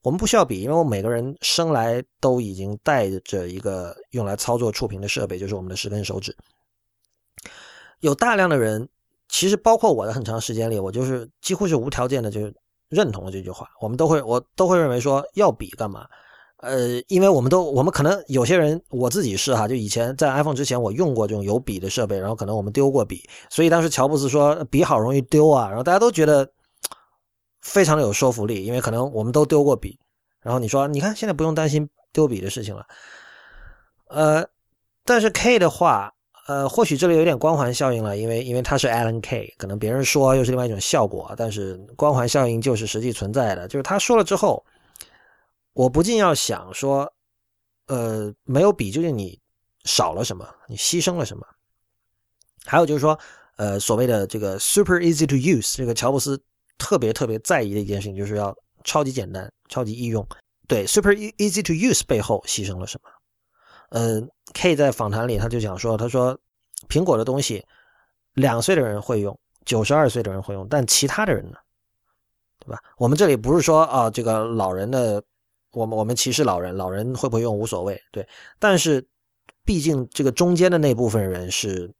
[0.00, 6.34] 我们不需要笔，因为我们每个人生来都已经带着一个用来操作触屏的设备，就是我们的十根手指。
[8.00, 8.88] 有大量的人。”
[9.28, 12.50] 其实包括我的很长时间里，我就是几乎是无条件的就
[12.88, 13.68] 认同了这句话。
[13.80, 16.06] 我们都会，我都会认为说要比干嘛？
[16.58, 26.50] 呃，因为我们都，我们可能有些人，我自己是哈，就以前在 iPhone 之前，我用过这种有笔的设备，然后可能我们丢过笔，所以当时乔布斯说笔好容易丢啊，然后大家都觉得
[27.60, 29.98] 非常的有说服力，因为可能我们都丢过笔。
[30.40, 32.86] 然后你说，你看现在不用担心丢笔的事情了。
[34.08, 34.44] 呃，
[35.04, 36.14] 但是 K 的话。
[36.48, 43.68] 呃，或许这里有点光环效应了，因为因为他是 Alan K，可能别人说又是另外一种效果，但是光环效应就是实际存在的。
[43.68, 44.64] 就是他说了之后，
[45.74, 47.12] 我不禁要想说，
[47.88, 49.38] 呃，没有比究竟你
[49.84, 51.46] 少了什么，你牺牲了什么？
[52.64, 53.18] 还有就是说，
[53.56, 56.42] 呃，所谓的这个 super easy to use，这个乔布斯
[56.78, 60.26] 特别特别在意的一件事情，就是要超级简单、超级易用。
[60.66, 63.10] 对，super easy to use 背后牺牲了什么？
[63.90, 64.20] 呃
[64.52, 66.38] ，K 在访谈里他就讲说，他说
[66.88, 67.64] 苹果的东西，
[68.34, 71.56] 两岁的人会用，九十二岁的人会用，但其他的人呢，
[72.58, 72.78] 对吧？
[72.98, 75.22] 我们这里不是说啊，这个老人的，
[75.72, 78.28] 我们我们歧视老人，老人会不会用无所谓，对。
[78.58, 79.06] 但是
[79.64, 81.90] 毕竟这个中间的那部分人是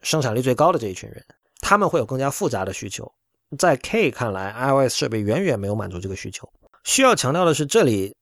[0.00, 1.24] 生产力最高的这一群人，
[1.60, 3.12] 他们会有更加复杂的需求。
[3.58, 6.48] 在 K 看来，iOS 设备远远没有满足这个需求。
[6.84, 8.16] 需要强调的是，这里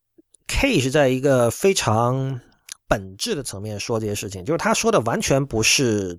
[0.46, 2.40] K 是在一个非常。
[2.90, 6.18] 本质的层面说这些事情，就是他说的完全不是，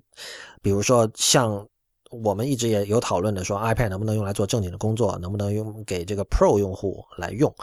[0.62, 1.68] 比如说像
[2.10, 7.54] 我们一直也有讨论的，说 iPad 能不能用来做正经的工作，能不能用给这个 Pro 用户来用，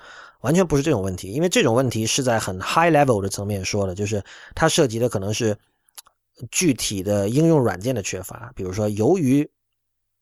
[0.42, 5.58] 完全不是这种问题，因为这种问题是在很 high level 的层面说的，就是它涉及的可能是
[6.52, 9.50] 具体的应用软件的缺乏，比如说由于。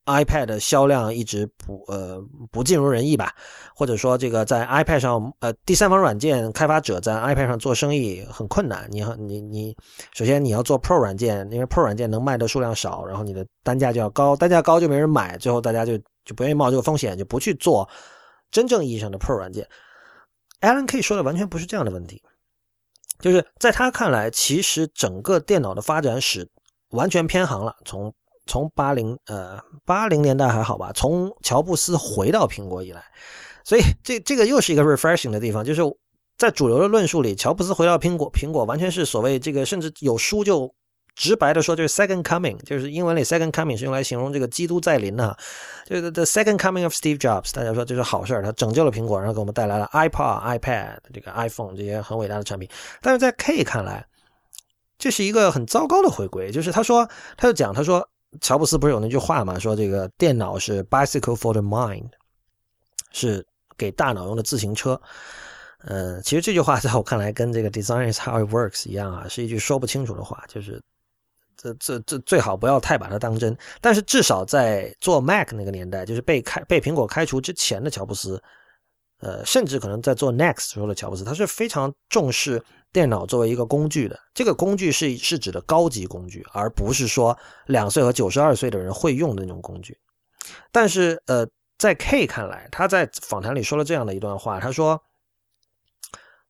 [0.08, 2.18] iPad 的销量一直不呃
[2.50, 3.36] 不尽如人意吧，
[3.76, 8.88] 或者说这个在 iPad 上呃第三方软件开发者在 iPad 上做生意很困难。
[8.90, 9.78] 你你你，
[10.14, 17.88] 首先你要做 Pro 软件，因为 Pro 软件能卖的数量少，然后你的单价就要高，单价高就没人买，最后大家就就不愿意冒这个风险，就不去做
[18.50, 19.68] 真正意义上的 Pro 软件。
[20.62, 22.24] Alan K 说的完全不是这样的问题，
[23.20, 26.50] 就是在他看来，其实整个电脑的发展史
[26.92, 28.14] 完全偏航了，从。
[28.48, 33.04] 从八零呃八零年代还好吧，从乔布斯回到苹果以来，
[33.64, 35.82] 所以这这个又是一个 refreshing 的地方，就是
[36.38, 40.72] 在主流的论述里，乔布斯回到苹果，苹果完全是所谓这个，甚至有书就
[41.16, 45.36] 直白的说，就是 second coming，就是英文里 second coming 是用来形容这个基督再临的，
[45.88, 52.70] 就是 the second coming of Steve Jobs，大家说这是好事儿，他拯救了苹果，然后给我们带来了 iPod、iPad 这个 iPhone 这些很伟大的产品，
[53.02, 54.06] 但是在 K 看来，
[55.00, 58.08] 这是一个很糟糕的回归，就是他说他就讲他说。
[58.42, 59.58] 乔布斯不是有那句话吗？
[59.58, 62.10] 说这个电脑是 bicycle for the mind，
[63.12, 63.46] 是
[63.78, 65.00] 给大脑用的自行车。
[65.80, 70.44] 呃，其实这句话在我看来跟这个 design is how it works 一样啊，是一句说不清楚的话。
[70.48, 70.82] 就是
[71.56, 73.58] 这这这最好不要太把它当真。
[73.80, 78.42] 但是至少在做 Mac 那个年代，就是被开被苹果开除之前的乔布斯，
[79.20, 82.62] 呃，甚至可能在做 Next 时候的乔布斯，他是非常重视。
[82.98, 89.96] 电脑作为一个工具的，这个工具是是指的高级工具，而不是说两岁和九十二岁的人会用的那种工具。
[90.72, 95.00] 但是，呃，在 K 看来，他在访谈里说了这样的一段话，他说：“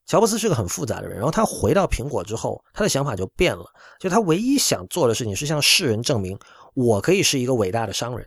[0.07, 3.65] 乔布斯是个很复杂的人，然后他回到苹果之后，他的想法就变了，
[3.99, 6.39] 就他唯一想做的事情是向世人证明，
[6.75, 8.25] 我可以是一个伟大的商人，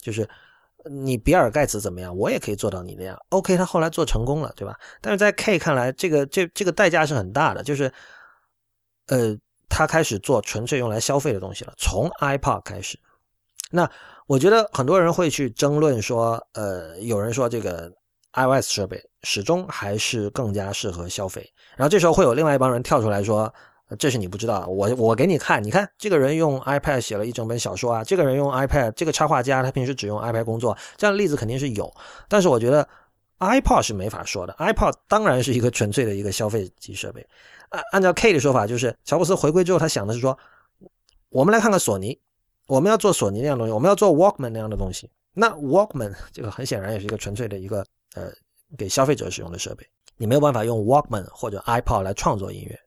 [0.00, 0.30] 就是。”
[0.90, 2.16] 你比尔盖茨怎么样？
[2.16, 3.18] 我也可以做到你那样。
[3.30, 4.78] OK，他后来做成功了，对吧？
[5.00, 7.92] 但是在 K 看来，这个这这个代价是很大的，就是，
[9.08, 9.36] 呃，
[9.68, 12.98] 他开始做纯粹用来消费的东西了，从 iPod 开始。
[13.70, 13.90] 那
[14.26, 17.92] 我觉得很多人会去争论说，呃，有人说这个
[18.32, 23.52] iOS 设备始终还是更加适合消费，然后这时候会有另外一帮人跳出来说。
[23.96, 31.90] 这是你不知道，我我给你看，你看这个人用 iPad 写了一整本小说啊，这个人用 iPad，这个插画家他平时只用 iPad 工作，这样的例子肯定是有。
[32.28, 32.86] 但是我觉得
[33.38, 37.26] iPod 是没法说的，iPod 当然是一个纯粹的一个消费级设备。
[37.70, 40.36] 按按照 K 的说法，就是乔布斯回归之后，他想的是说，
[41.30, 42.18] 我们来看看索尼，
[42.66, 45.10] 我们要做索尼那样的东西，我们要做 Walkman 那样的东西。
[45.32, 48.30] 那 Walkman 这个很显然也是一个纯粹的一个呃
[48.76, 52.78] 给消费者使用的设备，你没有办法用 Walkman 或者 iPod 来创作音乐。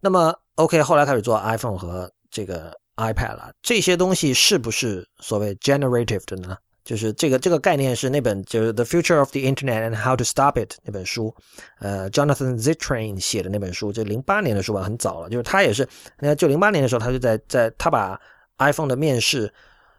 [0.00, 3.50] 那么，OK，后来开始做 iPhone 和这个 iPad 了。
[3.62, 6.56] 这些东西是不是所谓 generative 的呢？
[6.84, 11.34] 就是这个这个概念是那本就是《The Future of the Internet and How to Stop It》那本书，
[11.80, 15.28] 呃，Jonathan Zittrain 写的那本书，就零八年的书吧，很早了。
[15.28, 15.88] 就是他也是，
[16.20, 18.20] 那就零八年的时候，他就在在他把
[18.58, 19.52] iPhone 的面世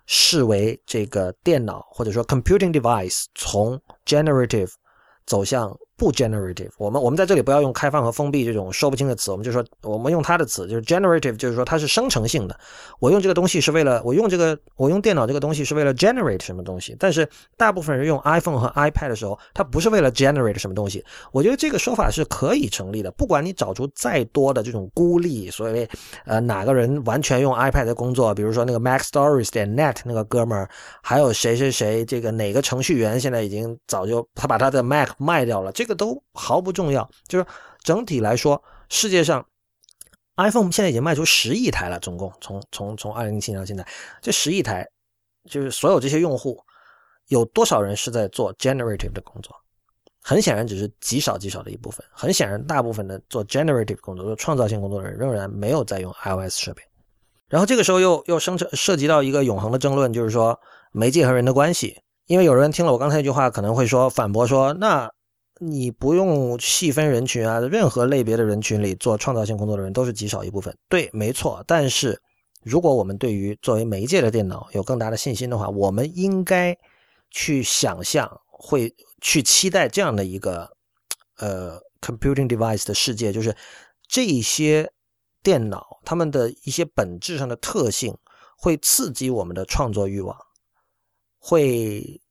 [0.06, 4.72] 视为这个电脑或者说 computing device 从 generative
[5.26, 5.78] 走向。
[5.98, 12.56] 不 generative，我们我们在这里不要用开放和封闭这种说不清的词，我们就说我们用它的词，就是 generative，就是说它是生成性的。
[13.00, 17.28] 我用这个东西是为了我用这个我用电脑这个东西是为了 generate 什么东西，但是
[17.58, 21.04] 大部分人用 iPhone 和 iPad 的时候，它不是为了 generate 什么东西。
[21.32, 25.90] 我觉得这个说法是可以成立的，不管你找出再多的这种孤立，所谓
[26.26, 30.70] 呃哪个人完全用 iPad 工作，比如说那个 Mac Stories 点 net 那个哥们儿，
[31.02, 35.87] 还有谁谁谁，这个哪个程序员现在已经早就他把他的 Mac 卖掉了，这。
[35.88, 37.46] 这个都毫不重要，就是
[37.82, 39.48] 整体来说，世界上
[40.36, 43.88] iPhone 现在已经卖出十亿台了，总共从从从二零零七年到现在，
[44.22, 44.86] 这十亿台
[45.50, 46.62] 就是所有这些用户，
[47.28, 49.56] 有多少人是在做 generative 的工作？
[50.22, 52.06] 很显然，只是极少极少的一部分。
[52.12, 56.82] 很显然，大部分的做 generative 工作、做创造性工作的人，仍然没有在用 iOS 设备。
[57.48, 60.60] 然后这个时候又又生成涉及到一个永恒的争论，就是说
[60.92, 62.02] 媒介和人的关系。
[62.26, 65.10] 因为有人听了我刚才那句话，可能会说反驳说：那
[65.60, 70.78] 你不用细分人群啊，任何类别的人群里做创造性工作的人都是极少一部分。
[70.90, 71.64] 对，没错。
[71.68, 72.22] 但是
[72.64, 76.78] 如果我们对于作为媒介的电脑有更大的信心的话，我们应该
[77.32, 78.94] 去想象会。
[79.20, 80.70] 去期待这样的一个
[81.40, 83.58] 呃 computing device 的世界，就是
[84.08, 84.94] 这些
[85.42, 88.16] 电脑它们的一些本质上的特性
[88.56, 90.38] 会刺激我们的创作欲望，
[91.40, 92.22] 会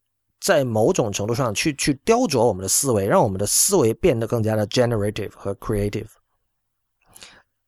[0.40, 6.08] 在某种程度上去去雕琢我们的思维，让我们的思维变得更加的 generative 和 creative。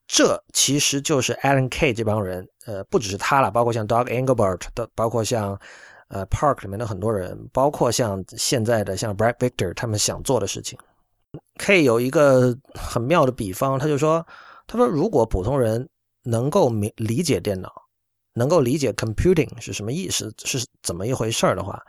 [0.07, 5.59] 这其实就是 Alan Kay 这帮人，呃，不只是他了，包括像 Doug Engelbart 的，包括像。
[6.11, 10.75] 呃，Park 里面的很多人，包括像现在的像 Brad Victor，他们想做的事情。
[11.59, 14.25] K 有一个很妙的比方，他就说
[14.65, 15.87] ：“他说如果普通人
[16.23, 17.71] 能够明理解电脑，
[18.33, 21.79] 能够理解 computing 是什么意思，是怎么一回事的话，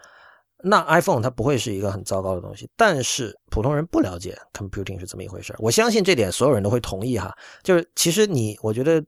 [0.62, 2.68] 那 iPhone 它不会是一个很糟糕的东西。
[2.76, 7.34] 但是普通人不了解 computing 是怎么一回事我相信这点所有人都会同意哈。
[7.62, 9.04] 就是其实你，我觉得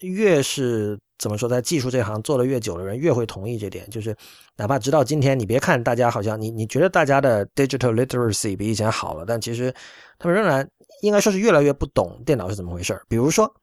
[0.00, 0.98] 越是。
[1.20, 4.16] 怎么说，在技术这行做的越久的人越会同意这点，就是
[4.56, 9.70] 哪怕直到今天，你别看大家好像你你觉得大家的 digital literacy 比以前好了，但其实
[10.18, 10.66] 他们仍然
[11.02, 13.54] 应该说是越来越不懂电脑是怎么回事比如说，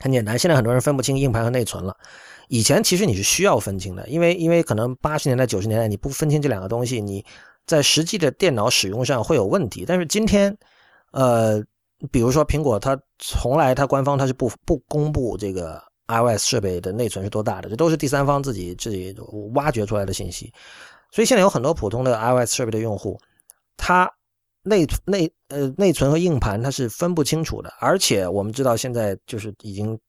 [0.00, 1.94] 很简单，现在很多人分不清硬盘和内存了。
[2.48, 7.24] 以前其实你是需要分清的，因为因为可能八十年代九十年代你不分清这两个东西，你
[7.66, 9.84] 在实际的电脑使用上会有问题。
[9.86, 10.56] 但是今天，
[11.12, 11.62] 呃，
[12.10, 15.80] 比如说苹果，它从来它官方它是不不公布这个。
[16.10, 17.68] iOS 设备的内存是多大的？
[17.68, 19.14] 这都是第三方自己自己
[19.52, 20.50] 挖掘出来的信息。
[21.10, 23.20] 所以现在有很多普通的 iOS 设备的用户，
[23.76, 24.10] 他
[24.62, 27.70] 内内呃内存和硬盘它是分不清楚的。
[27.78, 30.00] 而且我们知道现在就是已经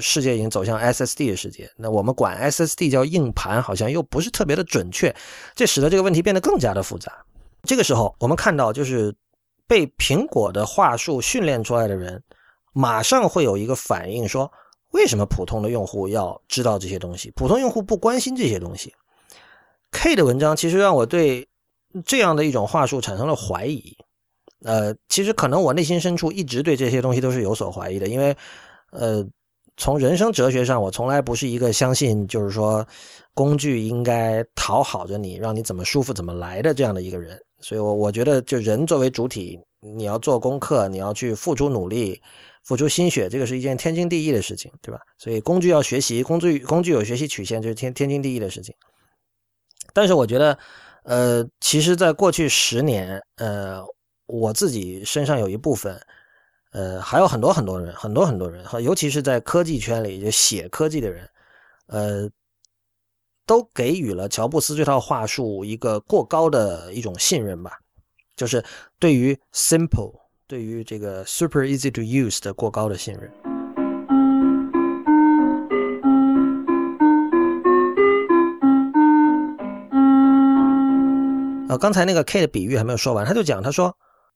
[0.00, 5.14] 世界已经走向 SSD 的世界，那我们管 SSD 叫硬盘，好像又不是特别的准确，
[5.54, 7.12] 这使得这个问题变得更加的复杂。
[7.62, 9.14] 这个时候我们看到，就是
[9.66, 12.22] 被苹果的话术训练出来的人，
[12.72, 14.50] 马上会有一个反应说。
[14.92, 17.30] 为什么普通的用户要知道这些东西？
[17.32, 18.90] 普通用户不关心这些东西。
[19.90, 21.46] K 的文章其实让我对
[22.06, 23.94] 这样的一种话术产生了怀疑。
[24.64, 28.34] 呃，其实可能我内心深处一直对这些东西都是有所怀疑的，因为
[28.90, 29.22] 呃，
[29.78, 32.86] 从人生哲学上，我从来不是一个相信就是说
[33.32, 37.40] 工具应该讨好着你，让你怎么舒服怎么来的这样的一个人。
[37.60, 42.20] 所以，我我觉得就人作为主体，你要做功课，你要去付出努力。
[42.64, 45.00] 付出心血，这个是一件天经地义的事情，对吧？
[45.16, 48.74] 所以工具要学习，工具工具有学习曲线，就是天天经地义的事情。
[49.94, 50.58] 但是我觉得，
[51.04, 53.82] 呃，其实，在过去十年，呃，
[54.26, 55.98] 我自己身上有一部分，
[56.78, 61.28] 呃，还有很多很多人，很多很多人，尤其是在科技圈里就写科技的人，
[61.88, 62.30] 呃，
[63.44, 67.72] 都给予了乔布斯这套话术一个过高的一种信任吧，
[68.36, 68.64] 就是
[69.00, 70.14] 对于 simple。
[70.46, 73.28] 对于这个 super easy to use 的过高的信任。
[81.68, 83.92] 啊，刚才那个 K 的比喻还没有说完，他就讲，他说，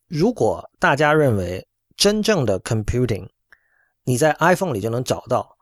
[0.08, 1.64] 如果大家认为
[2.02, 3.28] 真正的 computing
[4.02, 5.56] 你在 iPhone 里就能找到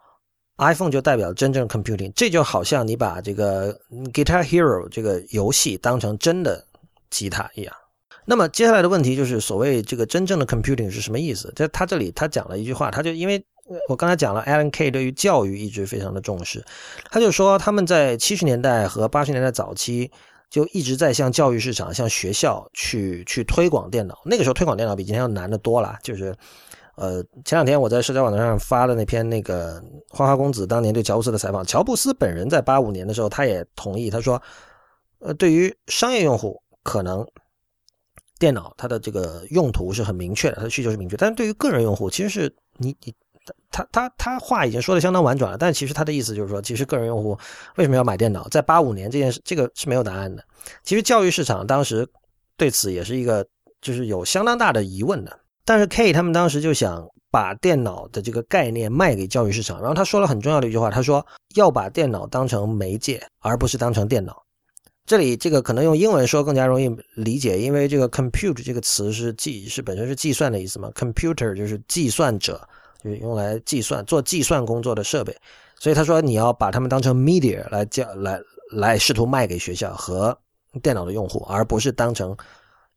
[0.57, 3.79] ，iPhone 就代表真正 computing，这就好像你把这个
[4.11, 6.67] Guitar Hero 这个游戏当成真的
[7.11, 7.77] 吉他一样。
[8.25, 11.53] 那么接下来的问题就是，所谓这个真正的 computing 是什么意思？
[11.55, 13.45] 在他这里，他讲了一句话，他就因为
[13.91, 16.65] 我刚才讲了，Alan Kay 对于教育一直非常的重视，
[17.11, 20.11] 他就说他们在七十年代和八十年代早期
[20.51, 24.21] 就一直在向教育市场、向学校去去推广电脑。
[24.25, 25.97] 那个时候推广电脑比今天要难得多了。
[26.03, 26.37] 就是，
[26.97, 34.43] 呃，前两天我在社交网站上发了那篇那个花花公子当年对乔布斯的采访，乔布斯本人在八五年的时候他也同意，他说，
[35.21, 37.27] 呃，对于商业用户可能。
[38.39, 41.15] 电脑它的这个用途是很明确的，它的需求是明确。
[41.15, 43.15] 但是对于个人用户，其实是你你
[43.71, 45.59] 他他他话已经说的相当婉转了。
[45.59, 47.39] 但其实他的意思就是说，其实个人用户
[47.77, 48.49] 为什么要买电脑？
[48.49, 50.45] 在八五年这件事，这个是没有答案的。
[50.83, 52.07] 其实教育市场当时
[52.57, 53.47] 对此也是一个
[53.81, 55.39] 就是有相当大的疑问的。
[55.65, 64.43] 但是 K 他们当时就想把电脑的这个概念卖给教育市场，然后他说了很重要的一句话，他说要把电脑当成媒介，而不是当成电脑。
[65.07, 72.61] 这里这个可能用英文说更加容易理解，因为这个 compute 这个词是计是本身是计算的意思嘛，computer 就是计算者，
[73.03, 75.37] 就用来计算做计算工作的设备。
[75.79, 78.41] 所以他说你要把它们当成 media 来叫来
[78.71, 80.37] 来试图卖给学校和
[80.83, 82.37] 电脑的用户，而不是当成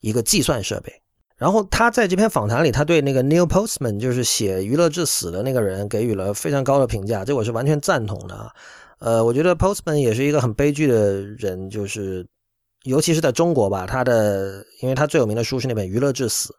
[0.02, 0.94] 一个计算设备。
[1.36, 8.52] 然后他在这篇访谈里，他对那个 Neil Postman，就是写《娱乐至死》的那个人，给予了非常高的评价，这我是完全赞同的。
[9.00, 12.26] 呃，我觉得 Postman 也是一个很悲剧的人，就是
[12.84, 16.54] 尤其是在中国吧，他的因为他最有名的书是那本《娱乐至死》，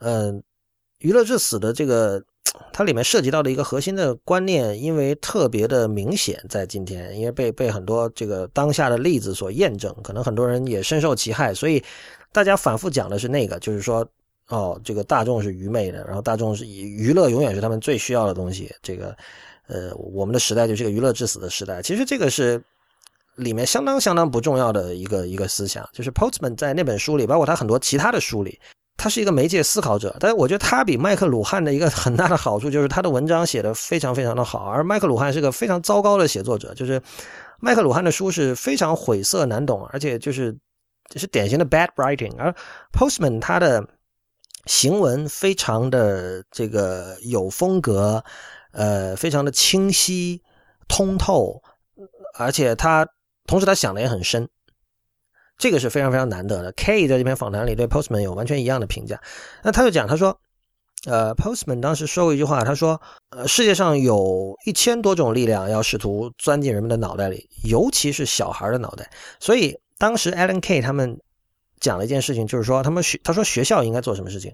[0.00, 0.38] 嗯，
[0.98, 2.20] 《娱乐至死》的这个
[2.72, 11.82] 它里面涉及到的一个核心的观念，因为特别的明显，在今天，因为被被很多这个当下的例子所验证，可能很多人也深受其害，所以。
[12.32, 14.08] 大家反复讲的是那个，就是说，
[14.50, 18.72] 哦，这个大众是愚昧的，然后大众是娱乐永远是他们最需要的东西。
[18.80, 19.16] 这个，
[19.66, 21.82] 呃，我们的时代就是个娱乐至死的时代。
[21.82, 22.62] 其实这个是
[23.34, 25.84] 里面相当相当不重要的一个一个思想。
[25.92, 28.56] 就是 Postman 在那本书里，包括他很多其他的书里，
[28.96, 30.16] 他是一个媒介思考者。
[30.20, 36.74] 但是我觉得他比麦克鲁汉的一个很大的好处就是他的文章写的非常非常的好，而麦克鲁汉是个非常糟糕的写作者。
[36.74, 37.00] 就是
[37.58, 40.56] 麦克鲁汉的书是非常晦涩难懂，而且就是。
[41.12, 42.54] 这是典型的 bad writing，而
[42.92, 43.84] Postman 他的
[44.66, 48.22] 行文非常的这个有风格，
[48.70, 50.40] 呃，非常的清晰
[50.86, 51.60] 通透，
[52.38, 53.04] 而且他
[53.48, 54.48] 同时他想的也很深，
[55.60, 56.72] 这个是非常非常难得的。
[56.72, 59.20] K 在这篇访谈里对 Postman 有完全一样的评价，
[59.62, 60.36] 那他就讲他说，
[61.06, 69.08] 呃，Postman 当时说过一句话，他说，呃，世界上有一千多种力量要试图钻进人们的脑袋里，尤其是小孩的脑袋，
[69.38, 69.78] 所以。
[70.00, 71.20] 当时 Alan K 他们
[71.78, 74.50] 讲了一件事情，就是说他们学他说学校应该做什么事情？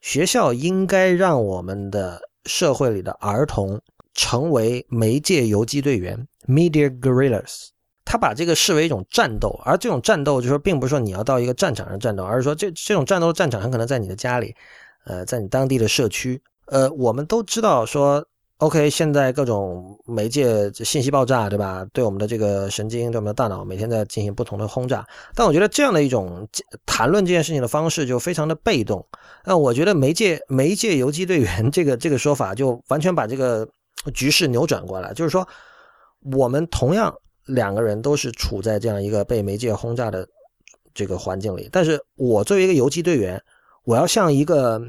[0.00, 3.78] 学校应该让我们的社会里的儿童
[4.14, 7.66] 成为媒介游击队员 （media guerrillas）。
[8.08, 14.54] 他把这个视为一种战斗，而这种战斗就是说，并不是说你要到一个战场上战斗，而是说这这种战斗的战场很可能在你的家里，
[15.04, 16.40] 呃，在你当地的社区。
[16.68, 18.24] 呃，我们都知道说。
[18.58, 21.86] OK，现在各种媒介信息爆炸，对吧？
[21.92, 25.06] 对我们的这个神经，对我们的大脑，每天在进行不同的轰炸。
[25.32, 26.44] 但我觉得这样的一种
[26.84, 29.06] 谈论这件事情的方式就非常的被动。
[29.44, 33.64] 那我觉得媒介媒介游击队员这个这个说法就完全把这个
[34.12, 35.14] 局势扭转过来。
[35.14, 35.46] 就是说，
[36.32, 37.14] 我们同样
[37.48, 40.24] 两个人都是处在这样一个被媒介轰炸的
[40.94, 43.42] 这个环境里，但是我作为一个游击队员，
[43.84, 44.80] 我要像一个。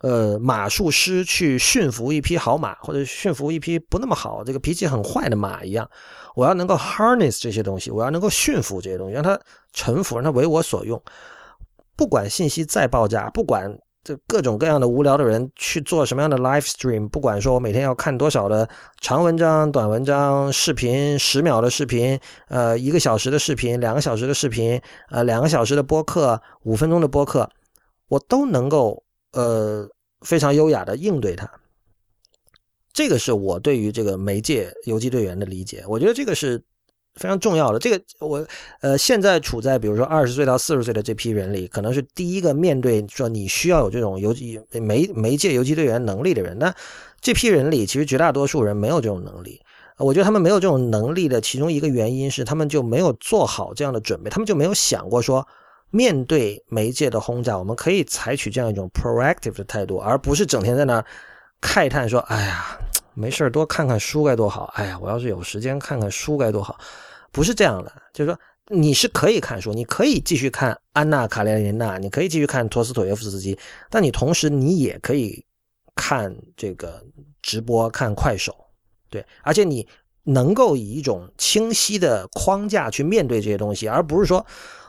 [0.00, 5.90] 呃，马术师去驯服一匹好马，或者驯服一匹不那么好、这个脾气很坏的马一样，
[6.34, 9.40] 我要能够 harness 这些东西，我要能够驯服这些东西，让它
[9.72, 11.02] 臣服，让它为我所用。
[11.96, 13.74] 不管信息再爆炸，不管
[14.06, 18.68] 这各种各样的无聊的人去做什么样的 live stream，不管说我每天要看多少的
[19.00, 24.80] 长文章、短文章、视频、十秒的视频，呃，一个小时的视频、两个小时的视频，
[25.10, 27.50] 呃，两个小时的播客、五分钟的播客，
[28.06, 29.02] 我都能够。
[29.32, 29.86] 呃，
[30.22, 31.50] 非常优雅的应对它，
[32.94, 35.84] 这个是我对于这个媒介游击队员的理解。
[35.86, 36.62] 我觉得这个是
[37.16, 37.78] 非常重要的。
[37.78, 38.46] 这个我
[38.80, 46.58] 呃，现在处在比如说二十岁到四十岁的这批人里，可能是第一个面对说你需要有这种游击媒媒介游击队员能力的人。
[46.58, 46.74] 那
[47.20, 49.60] 这批人里，其实绝大多数人没有这种能力。
[49.98, 55.46] 我觉得他们没有这种能力的其中一个原因是，他们就没有做好这样的准备，他们就没有想过说。
[55.90, 61.02] 面对媒介的轰炸，我们可以采取这样一种 proactive 的态度，而不是整天在那
[61.62, 62.76] 慨叹说：“哎呀，
[63.14, 66.76] 没事多看看书该多好。”哎呀，我要是有时间看看书该多好。
[67.32, 73.58] 不是这样的，就是说你是可以看书，你可以继续看《安娜·卡列尼娜》，你可以继续看托斯妥耶夫斯基，
[73.90, 75.44] 但你同时你也可以
[75.94, 77.02] 看这个
[77.42, 78.54] 直播、看快手，
[79.10, 79.86] 对，而且你
[80.24, 84.44] 能够以一种清晰的框架去面对这些东西，而不是说。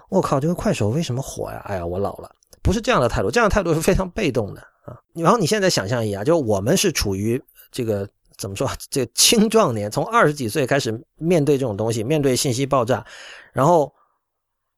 [0.10, 1.62] 我靠，这个快手为什么火呀？
[1.66, 2.32] 哎呀，我老了，
[2.64, 4.96] 不是这样的态度，这样的态度是非常被动的啊。
[5.14, 8.08] 然后你现在想象一下，就我们是处于这个
[8.38, 13.06] 怎么说，这青壮年，从二十几岁开始面对这种东西，面对信息爆炸，
[13.54, 13.94] 然后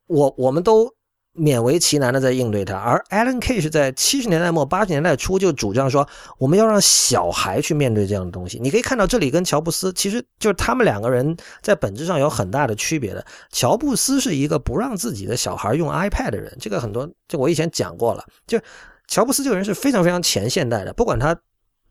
[0.07, 0.93] 我我们都。
[1.35, 6.05] 勉为其难的在应对它，而 Alan Kay 是在七十年代末八十年代初就主张说，
[6.37, 8.59] 我们要让小孩去面对这样的东西。
[8.59, 13.25] 你可以看到这里跟乔布斯其实就是他们两个人在本质上有很大的区别的。
[13.51, 18.25] 乔布斯是一个不让自己的小孩用 iPad 的人，这个很多就我以前讲过了。
[18.45, 18.59] 就
[19.07, 21.39] 乔布斯这个人是非常非常前现代的，不管他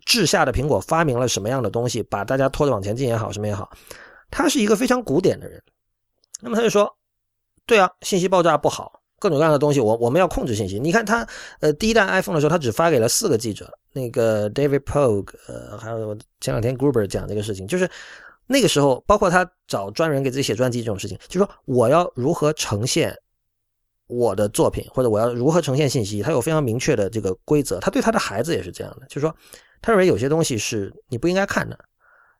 [0.08, 3.70] 治下的苹果发明了什么样的东西，把大家拖着往前进也好，什么也好，
[4.30, 5.62] 他是一个非常古典的人。
[6.40, 6.90] 那么他就说，
[7.66, 9.00] 对啊，信息爆炸不好。
[9.20, 10.78] 各种各样的东西，我我们要控制信息。
[10.78, 11.26] 你看他，
[11.58, 17.90] 呃，第一代 iPhone 的时候，他只发给了四个记者，那个 David Pogue，呃，还有前两天 Gruber 讲这个事情，就是
[18.46, 23.12] 那个时候，包括他找专人给自己写专辑这种事情，就说我要如何呈现
[24.08, 27.78] 我的作品，或者我要如何呈现信息，他有非常明确的这个规则。
[27.78, 29.34] 他对他的孩子也是这样的，就是说，
[29.80, 31.78] 他认为有些东西是你不应该看的。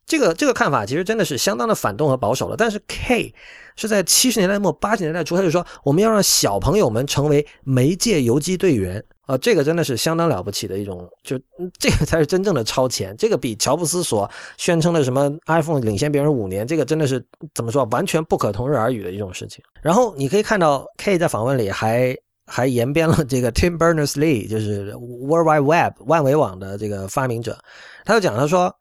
[0.06, 2.56] 这个这个看法其实真的是相当的反动和保守了。
[2.56, 3.34] 但是 K
[3.76, 11.39] 是在七十年代末八十年代初，他就说我们要让小朋友们成为媒介游击队员啊，这个真的是相当了不起的一种，就
[11.79, 13.14] 这个才是真正的超前。
[13.18, 17.22] 这个比乔布斯所宣称的什么 iPhone 领先别人五年，这个真的是
[17.55, 19.62] 怎么说，完全不可同日而语的一种事情。
[19.83, 22.16] 然后你可以看到 K 在访问里还
[22.47, 27.59] 还延边了这个 Tim Berners-Lee，就是 World Wide Web 万维网的这个发明者，
[28.05, 28.74] 他就讲他说。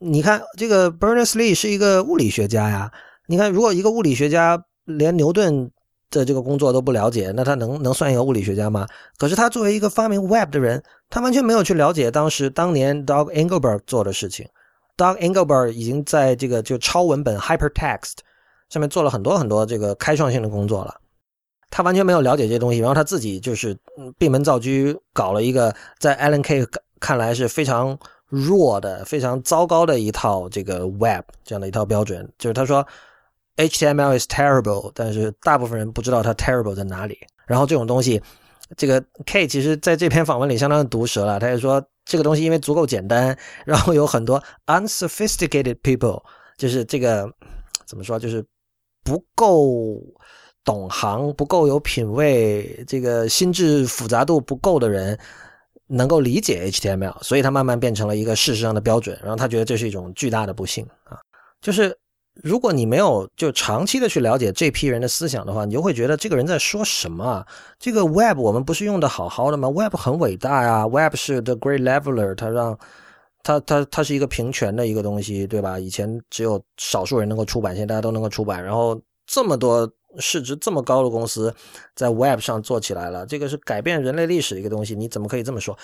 [0.00, 2.88] 你看，这个 Berners-Lee 是一个物理学家呀。
[3.26, 5.68] 你看，如果一个物理学家连牛顿
[6.10, 8.86] 的这个工作都不了解，那他能能算一个物理学家吗？
[9.16, 14.46] 可是他作为一个发明 Web 的人，他完全没有去了解当时当年 Doug Engelbart 做的事情。
[14.96, 18.14] Doug Engelbart 已经在这个就超文本 Hypertext
[18.68, 20.94] 上面做了很多很多这个开创性的工作了。
[21.70, 23.76] 他完全没有了解这些东西，然后他自己就是
[24.18, 24.68] 闭门造车，
[25.12, 26.66] 搞了一个在 Alan Kay
[27.00, 27.98] 看来是非常。
[28.30, 32.86] 弱的非常糟糕的一套这个 Web 这样的一套标准，就是他说
[33.58, 37.18] HTML is terrible，但是大部分人不知道它 terrible 在哪里。
[37.46, 38.22] 然后这种东西，
[38.76, 43.36] 这个 K 其实在这篇访问里相当毒舌了，他就说这个东西因为足够简单，
[43.66, 46.22] 然后有很多 unsophisticated people，
[46.56, 47.30] 就是这个
[47.86, 48.44] 怎么说，就是
[49.04, 50.00] 不够
[50.64, 55.18] 懂行、不够有品位、这个心智复杂度不够的人。
[55.90, 59.18] 能够理解 HTML，所以它慢慢变成了一个事实上的标准。
[59.22, 61.16] 然后他觉得这是一种巨大的不幸啊！
[61.62, 61.96] 就是
[62.42, 67.46] 如果你没有就长期的去了解这批人的思想的话，你就会觉得这个人在说什么啊？
[67.78, 72.78] 这个 Web 我们不是用的好好的吗？Web 很伟大呀，Web 是 The Great Leveler，它让
[73.42, 75.78] 它它它是一个平权的一个东西，对吧？
[75.78, 79.90] 以前只有少数人能够出版，现在大家都能够出版，然后这么多。
[80.20, 81.54] 市值这么高的公司，
[81.94, 85.78] 在 Web 上做起来了，这个是改变人类历史的一个东西，你怎么可以这么说？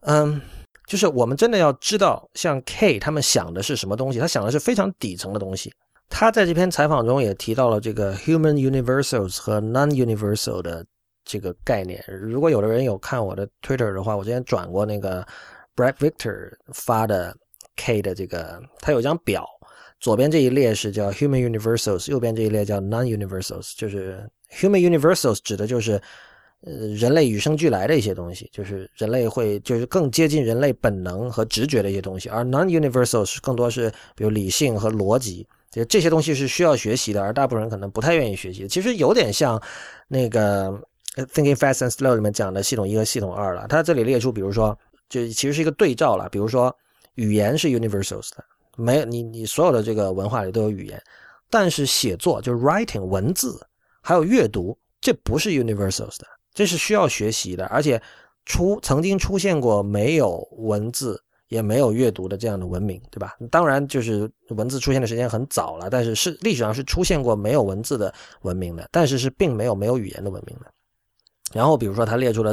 [0.00, 0.40] 嗯，
[0.88, 4.18] 就是我们真的要知道，像 K 他们想的是什么东西？
[4.18, 5.70] 他想的是非常底层的东西。
[6.08, 10.84] 他在这篇采访中也提到了这个 Human Universals 和 Non-Universal 的
[11.22, 12.02] 这个概念。
[12.08, 15.22] 如果有的人有看我的 Twitter 的话，我之前转过那个
[15.76, 17.36] Brad Victor 发的
[17.76, 19.46] K 的这个，他有张表。
[20.00, 23.74] 左边这一列是叫 human universals，右边这一列叫 non-universals。
[23.76, 26.00] 就是 human universals 指的就是
[26.62, 32.28] 呃人类与生俱来的一些东西，就是人类会就是更接近人类本能和直觉的一些东西。
[32.28, 38.66] 而 non-universals 更多是比如理性和逻辑，就这些东西是需要学习的，而大部分人可能不太愿意学习。
[38.66, 39.60] 其实有点像
[40.08, 40.70] 那个
[41.14, 43.66] Thinking Fast and Slow 里面讲的系统一和系统二了。
[43.68, 44.76] 它这里列出，比如说
[45.08, 46.74] 就其实是一个对照了，比如说
[47.14, 48.44] 语言是 universals 的。
[48.76, 51.02] 没有你，你所有的这个文化里都有语言，
[51.50, 53.60] 但是写作就是 writing 文字，
[54.00, 56.26] 还有阅读，这不是 universals 的，
[56.58, 58.02] 这是需要学习的，而且
[58.44, 63.36] 出曾经出现过没有文字也没有阅读的这样的文明，对吧？
[63.48, 70.66] 当然就是文字出现的时间很早了，但是是历史上是出现过没有文字的文明的，但是是并没有没有语言的文明的。
[71.52, 72.52] 然后比如说他列出了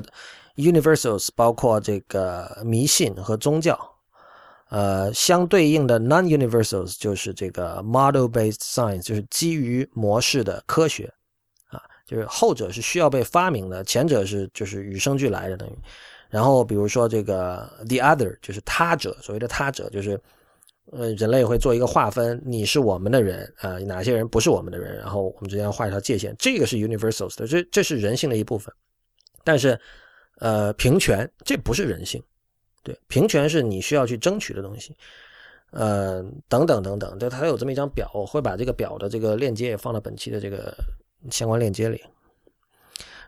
[0.56, 3.76] universals，包括这个迷信和宗教。
[4.70, 11.12] 呃，相对应的 non-universals 就是这个 model-based science，就是基于模式的科学，
[12.06, 15.74] 就是后者是需要被发明的，前者是就是与生俱来的等于。
[16.30, 20.20] 然后比如说这个 the other 就是他者，所谓的他者就是
[20.91, 28.74] 呃人类会做一个划分，你是我们的人啊，哪些人不是我们的人，然后我们之间画一条界限，这个是 universal 的，这这是人性的一部分。
[29.43, 29.80] 但是
[30.39, 32.22] 呃平权这不是人性。
[32.84, 34.95] 对，平权是你需要去争取的东西，
[35.72, 40.72] 呃，等等等等，对，他有这么一张表，我会把这个表的这个链接也放到本期的这个
[41.32, 42.01] 相关链接里。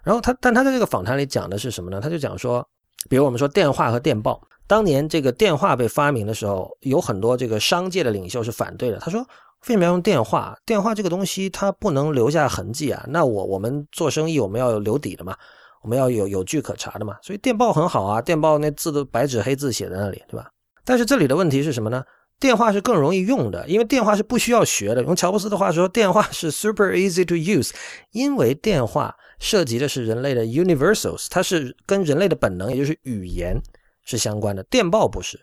[0.03, 1.99] 然后他，但他在这个访谈里讲的是什么呢？
[1.99, 2.67] 他就讲说，
[3.09, 8.97] 比如我们说电话和电报，当年这个电话被发明的时候，有很多这个商界的领袖是反对的。
[8.99, 10.57] 他说，为什么要用电话？
[10.65, 13.03] 电话这个东西它不能留下痕迹啊。
[13.07, 15.35] 那我我们做生意我们要留底的嘛。
[15.83, 20.49] 我们要有有据可查的嘛，所以电报很好啊，电报那字都白纸黑字写在那里，对吧？
[20.83, 22.03] 但是这里的问题是什么呢？
[22.39, 25.01] 电话是更容易用的，因为电话是不需要学的。
[25.03, 27.71] 用乔布斯的话说，电话是 super easy to use，
[28.11, 33.59] 因为电话涉及的是人类的 universals，它是跟人类的本能，也就是语言
[34.03, 34.61] 是相关的。
[34.63, 35.39] 电报不是，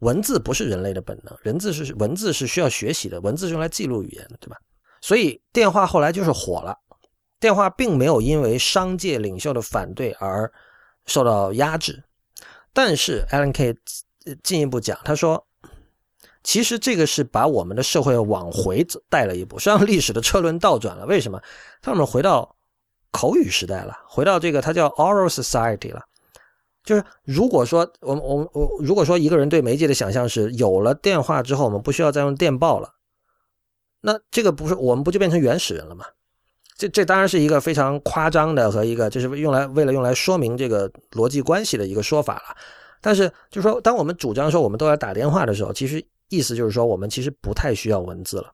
[0.00, 4.56] 文字不是人类的本能，人字是文字是需要学习的，文字是用来记录语言的，对吧？
[5.00, 6.76] 所以电话后来就是火了。
[7.40, 10.50] 电话并没有因为商界领袖的反对而
[11.04, 12.02] 受到压制，
[12.72, 13.74] 但是 Alan K
[14.42, 15.46] 进一步讲，他说，
[16.44, 21.04] 其实这个是把我们的社会往回带了一步，实际上历史的车轮倒转了。
[21.06, 21.42] 为什么？
[21.82, 22.54] 他们回到
[23.10, 26.02] 口语时代了，回到这个它叫 oral society 了。
[26.84, 32.90] 就是如果说我们我们我如果说一个人对媒介的想象是有了电话之后，我们不需要再用电报了，
[34.02, 36.04] 那这个不是我们不就变成原始人了吗？
[36.76, 42.56] 这这当然是一个非常夸张的和一个就是用来为了用来说明这个逻辑关系的一个说法了。
[43.00, 48.52] 但是就是说，当我们主张说我们都要打电话的时候，其实意思就是说我们其实不太需要文字了。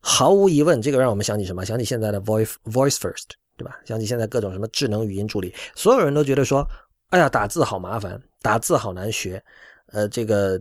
[0.00, 1.64] 毫无疑问，这个让我们想起什么？
[1.64, 3.24] 想起现在的 voice voice first，
[3.56, 3.76] 对吧？
[3.84, 6.66] 想起现在各种什么智能语音助理，所有人都觉得说，
[7.08, 9.42] 哎呀，打字好麻烦，打字好难学，
[9.86, 10.60] 呃，这个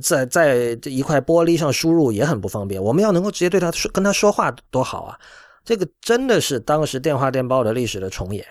[0.00, 2.82] 在在这一块玻璃上输入也很不方便。
[2.82, 5.18] 我们要能够直接对他说跟他说话多好啊！
[5.64, 8.46] 这个真的是当时电话电报的历史的重演。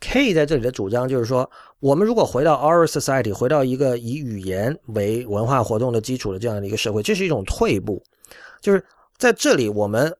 [0.00, 1.48] K 在这里的主张就是说，
[1.78, 8.02] 我们如果回到 our society，回到一个以语言为文化活动的基础的这样的一个社会，这是一种退步，
[8.60, 8.84] 就是。
[9.18, 10.16] 在这里，我们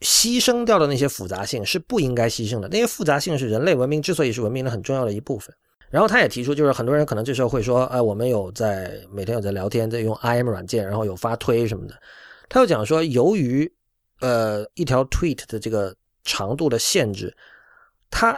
[0.00, 2.68] 牺牲掉的那些复杂性是不应该牺牲的。
[2.68, 5.54] 那些复杂性是人类文明之所以是文明的很重要的一部分。
[5.90, 11.94] 然后他也提出，就是很多人可能这时候会说：“哎，我们有在每天有在聊天，在用 IM 软件，然后有发推什么的。”
[12.48, 13.70] 他又讲说，由于
[14.20, 15.94] 呃一条 tweet 的这个
[16.24, 17.36] 长度的限制，
[18.10, 18.32] 它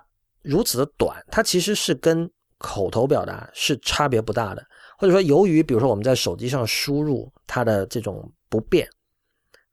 [0.48, 4.64] 如此的短，它其实是跟口头表达是差别不大的。
[4.96, 8.88] 或者说，由于比如说我们在手机上输入它的这种不便。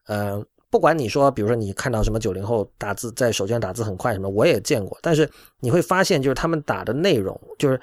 [0.08, 4.98] 呃，不管你说，比如说你看到什么九零后打字在手机上打字很快什么，我也见过。
[5.02, 5.28] 但是
[5.60, 7.80] 你会发现，就是他们打的内容，就是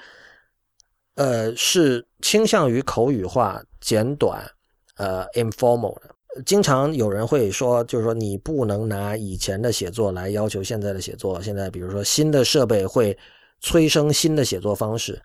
[1.15, 4.49] 呃，是倾向于口语化、简短、
[4.97, 6.12] 呃，informal 的。
[6.45, 11.41] 经常有人会说，就是说你不能拿以前的写作来要求现在的写作。
[11.41, 13.17] 现在比如说新的设备会
[13.59, 15.21] 催生新的写作方式。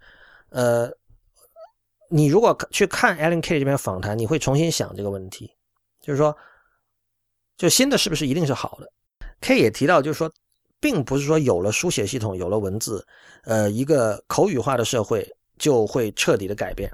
[0.50, 0.90] 呃，
[2.10, 5.50] 你如果去看 Alan K 这边访谈，你会重新想这个问题，
[6.00, 6.36] 就是说。
[7.56, 8.88] 就新的是不是一定是好的
[9.40, 10.30] ？K 也提到，就是说，
[10.78, 13.04] 并不是说有了书写系统，有了文字，
[13.42, 15.28] 呃，一个口语化的社会
[15.58, 16.88] 就会彻底的改变。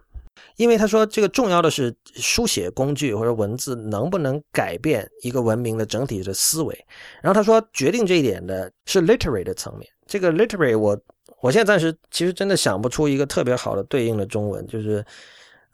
[0.56, 6.86] 因为他说，这个重要的是书写工具或者文字能不能改变一个文明的整体的思维。
[7.22, 9.88] 然后他说，决定这一点的是 literary 的层面。
[10.06, 10.98] 这个 literary，我
[11.40, 15.04] 我现在暂时其实真的想不出一个特别好的对应的中文，就是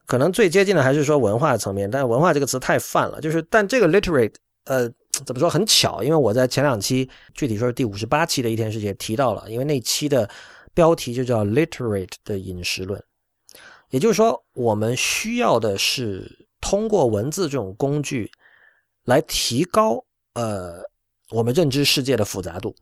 [0.06, 3.20] 可能最接近的还是说文化层面，但文化这个词太泛了。
[3.20, 4.32] 就是但这个 literary。
[4.64, 4.88] 呃，
[5.24, 6.02] 怎么说很巧？
[6.02, 10.28] 因为我在前两期，具体说是第五十八期的一天世界提到了，因为那期的
[10.74, 13.02] 标题就叫 “literate 的饮食论”，
[13.90, 18.30] 也就是说，我们需要的是通过文字这种工具
[19.04, 20.82] 来提高呃
[21.30, 22.74] 我们认知世界的复杂度。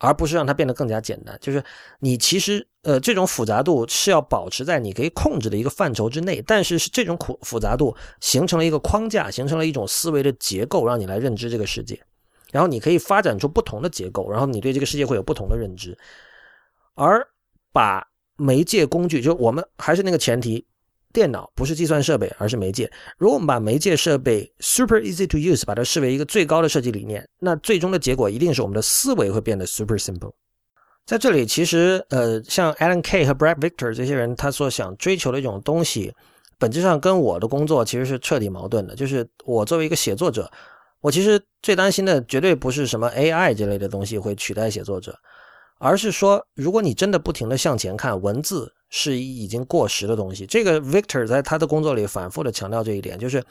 [0.00, 1.60] 而不是让它变得更加简单，就是
[1.98, 12.00] 你其实呃这种复杂度是要保持在你可以控制的一个范畴之内，但是是这种复复杂度形成了一个框架，形成了一种思维的结构，让你来认知这个世界，
[12.52, 15.98] 然后你可以发展出不同的结构，然后你对这个世界会有不同的认知，
[16.94, 17.26] 而
[17.72, 18.08] 把
[18.38, 20.64] 媒介工具，就我们还是那个前提。
[21.10, 22.88] 电脑不是计算设备，而是媒介。
[23.16, 30.32] 如果我们把媒介设备 super easy to use，把它视为一个最高的设计理念，那最终的结果一定是我们的思维会变得 super simple。
[31.06, 36.14] 在这里，其实呃，像 Alan Kay 和 Brad Victor 这些人，他所想追求的一种东西，
[36.58, 38.94] 本质上跟我的工作其实是彻底矛盾的。
[38.94, 40.48] 就是我作为一个写作者，
[41.00, 45.18] 我其实最担心的绝对不是什么 AI 这类的东西会取代写作者，
[45.78, 48.72] 而是说，如果你真的不停的向前看，文字。
[48.90, 50.46] 是已经过时的东西。
[50.46, 53.44] 这个 Victor 在他的工作里反复的强调这一点，就是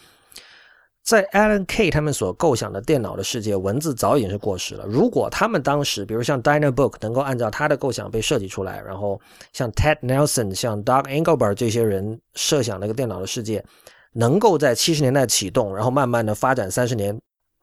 [1.03, 4.83] 在 Alan K 他们所构想的电脑的世界，文字早已经是过时了。
[4.87, 9.21] 如果他们当时，比如像 Dynabook 能够按照他的构想被设计出来，然后
[9.53, 13.63] 像 Ted Nelson、像 Doug Engelbart 这些人设想那个电脑的世界，
[14.13, 17.15] 能够在七十年代启动，然后慢慢的发展三十年，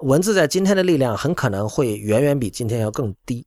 [0.04, 3.44] 文字在今天的力量很可能会远远比今天要更低。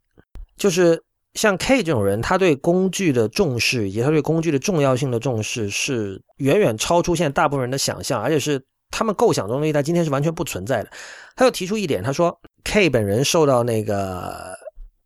[0.57, 1.01] 就是。
[1.37, 10.89] 像 K 这种人，他对工具的重视以及他对工具的重要性的重视，是远远超出现在大部分人的想象，而且是他们构想中的一代今天是完全不存在的。
[11.35, 14.57] 他又提出一点，他说 K 本人受到那个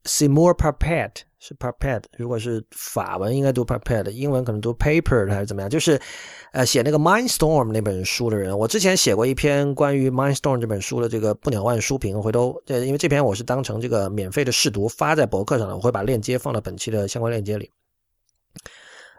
[0.05, 1.11] Seymour Papet。
[1.43, 5.67] 是 Papert，如果是法文应该读 Papert，英文可能读 Paper 还是怎么样？
[5.67, 5.99] 就是，
[6.51, 17.71] 呃，写那个 Mindstorm 那本书的人，我之前写过一篇关于 Mindstorm 这本书的这个不鸟万书评，回头，呃，因为这篇我是当成这个免费的试读发在博客上的，我会把链接放到本期的相关链接里。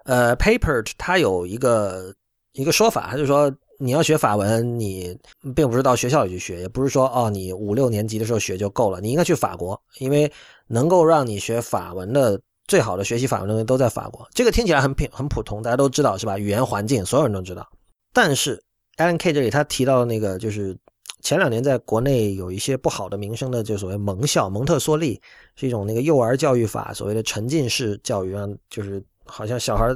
[0.05, 2.15] 呃，Paper 它有一个
[2.53, 3.53] 一个说法，就是说
[3.83, 5.19] 你要学法文，你
[5.55, 10.31] 并不是到学校里去学，也不是说哦你五六年级的时候学就够了，你应该去法国，因为。
[10.69, 16.39] 能够让你学法文的最好的学习法文的人都在法国，这个听起来很平很普通，大家都知道是吧？
[16.39, 17.69] 语言环境所有人都知道。
[18.11, 18.59] 但是
[18.97, 20.75] Alan K 这里他提到的那个就是
[21.21, 25.21] 前两年在国内有一些不好的名声的，就所谓蒙校，蒙特梭利
[25.57, 29.95] 是一种那个幼儿教育法，所谓的沉浸式教育，让就是好像小孩，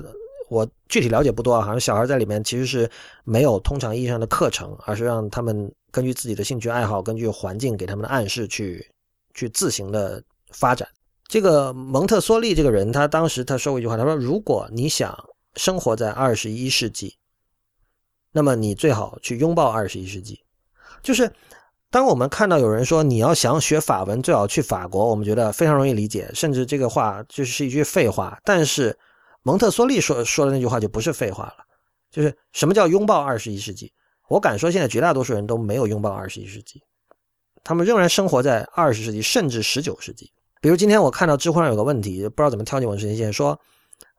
[0.48, 2.88] 我具体了解不多啊，好像小孩在里面其实是
[3.24, 8.86] 没有通常意义上的课程，而是让他们根据自己的兴趣爱好，根据环境给他们的暗示去
[9.34, 10.22] 去自行的
[10.52, 10.88] 发展。
[11.28, 15.18] 这个蒙特梭利这个人，他当时他说过一句话，他说：“如果你想
[15.56, 17.16] 生活在二十一世纪，
[18.30, 20.38] 那么你最好去拥抱二十一世纪。”
[21.02, 21.28] 就是
[21.90, 28.38] 当我们看到有人说你要想学法文，最好去法国，我们觉得非常容易理解，甚至这个话就是一句废话。
[28.44, 28.96] 但是
[29.46, 31.64] 蒙特梭利说说的那句话就不是废话了，
[32.10, 33.92] 就是什么叫拥抱二十一世纪？
[34.28, 36.82] 我敢说，现在绝大多数人都没有拥抱二十一世纪，
[37.62, 40.32] 他们仍然生活在二十世纪，甚至十九世纪。
[40.60, 43.56] 比如今天我看到知乎上有个问题，不知道怎么挑进我的时间线，说，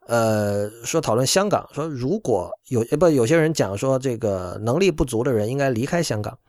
[0.08, 6.40] 呃，说讨论香港，说如果有不有些人讲说这个能力不足的人应该离开香港，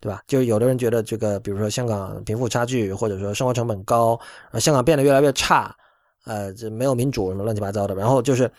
[0.00, 0.20] 对吧？
[0.26, 4.18] 就是有的人觉得这个，比如说香港贫富差距，或者说生活成本高，
[4.50, 5.72] 啊香港变得越来越差，
[6.26, 7.94] 呃，这没有民主什么乱七八糟的。
[7.94, 8.50] 然后就是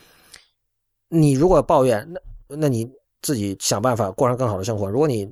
[1.09, 2.19] 你如果抱怨，那
[2.57, 2.89] 那你
[3.21, 4.89] 自己想办法过上更好的生活。
[4.89, 5.29] 如果你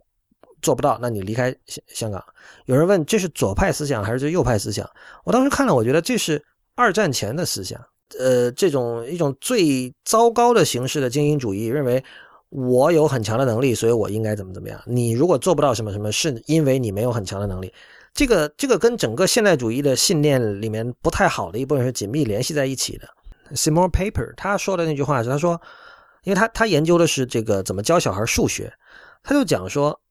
[0.62, 2.24] 做不到，那你离开香香港。
[2.66, 4.90] 有人问这是左派思想还是右派思想？
[5.24, 6.44] 我当时看了，我觉得这是
[6.76, 7.80] 二战前的思想。
[8.20, 12.04] 呃，这种一种最糟糕的形式的精英主义，认为
[12.50, 14.80] 我有很强的能力，所以我应该怎么怎么样。
[14.86, 17.74] 你如果做不到什么什么，是因为你没有很强的能力。
[18.16, 23.08] 这个这个跟整个现代主义的信念里面不太好的一部分是紧密联系在一起的。
[23.52, 25.62] Simon Paper 他说的那句话是，他说，
[26.24, 28.74] 因为他他研究的是这个怎么教小孩数学，
[29.22, 30.02] 他就讲说。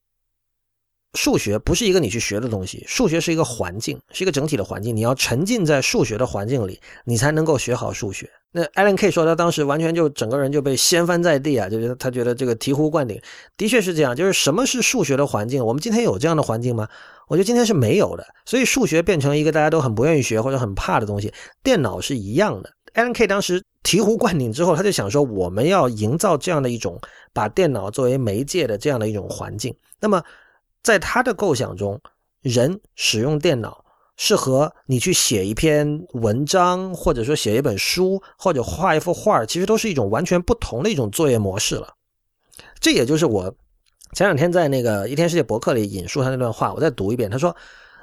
[1.16, 4.96] 数学不是一个你去学的东西，数学是一个环境，是一个整体的环境。
[4.96, 8.28] 你要沉浸在数学的环境里，你才能够学好数学。
[8.56, 13.20] 那 Alan K 说，他当时完全就整个人就被掀翻在地啊，就是他觉得这个醍醐灌顶。
[13.56, 15.64] 的确是这样，就是什么是数学的环境？
[15.66, 16.88] 我们今天有这样的环境吗？
[17.26, 18.24] 我觉得今天是没有的。
[18.44, 21.32] 所以数学变成一个大家都很不愿意学或者很怕的东西。
[21.62, 22.70] 电脑是一样的。
[22.94, 27.00] Alan K 当时醍醐灌顶之后，他就想说，我们要营造这样的一种
[27.32, 29.74] 把电脑作为媒介的这样的一种环境。
[30.00, 30.22] 那么。
[30.82, 31.98] 在他的构想中，
[32.42, 33.83] 人使用电脑
[34.16, 41.94] 是和你去写一篇文章，或者说写一本书，或者画一幅画，其实都是一种完全不同的一种作业模式了。
[42.78, 43.54] 这也就是我
[44.12, 47.30] 前两天在那个一天世界博客里引述他那段话，我再读一遍。
[47.30, 47.54] 他说：“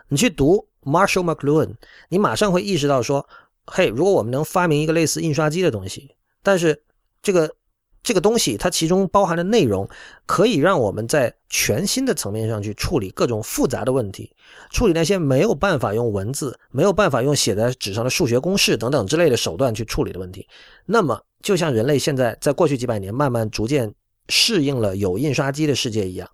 [0.10, 1.76] 你去读 Marshall McLuhan，
[2.10, 3.26] 你马上会意识到说，
[3.66, 6.84] 嘿，如果我们能发明一个类似印刷机的东西，但是
[7.22, 7.56] 这个。”
[8.04, 9.88] 这个东西它其中包含的内容，
[10.26, 14.34] 可以让我们在全新的层面上去处理各种复杂的问题，
[14.72, 20.48] 处理那些没有办法用文字、没有办法用写在纸上的数学公式等等之类的手段去处理的问题。
[20.86, 23.94] 那么，就像人类现在在过去几百年慢慢逐渐
[24.30, 26.28] 适应了有印刷机的世界一样，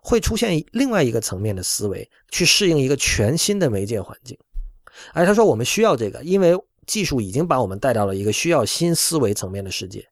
[0.00, 4.38] 会出现另外一个层面的思维，去适应一个全新的媒介环境。
[5.12, 10.06] 而他说，我们需要这个，因为技术已经把我们带到了一个需要新思维层面的世界。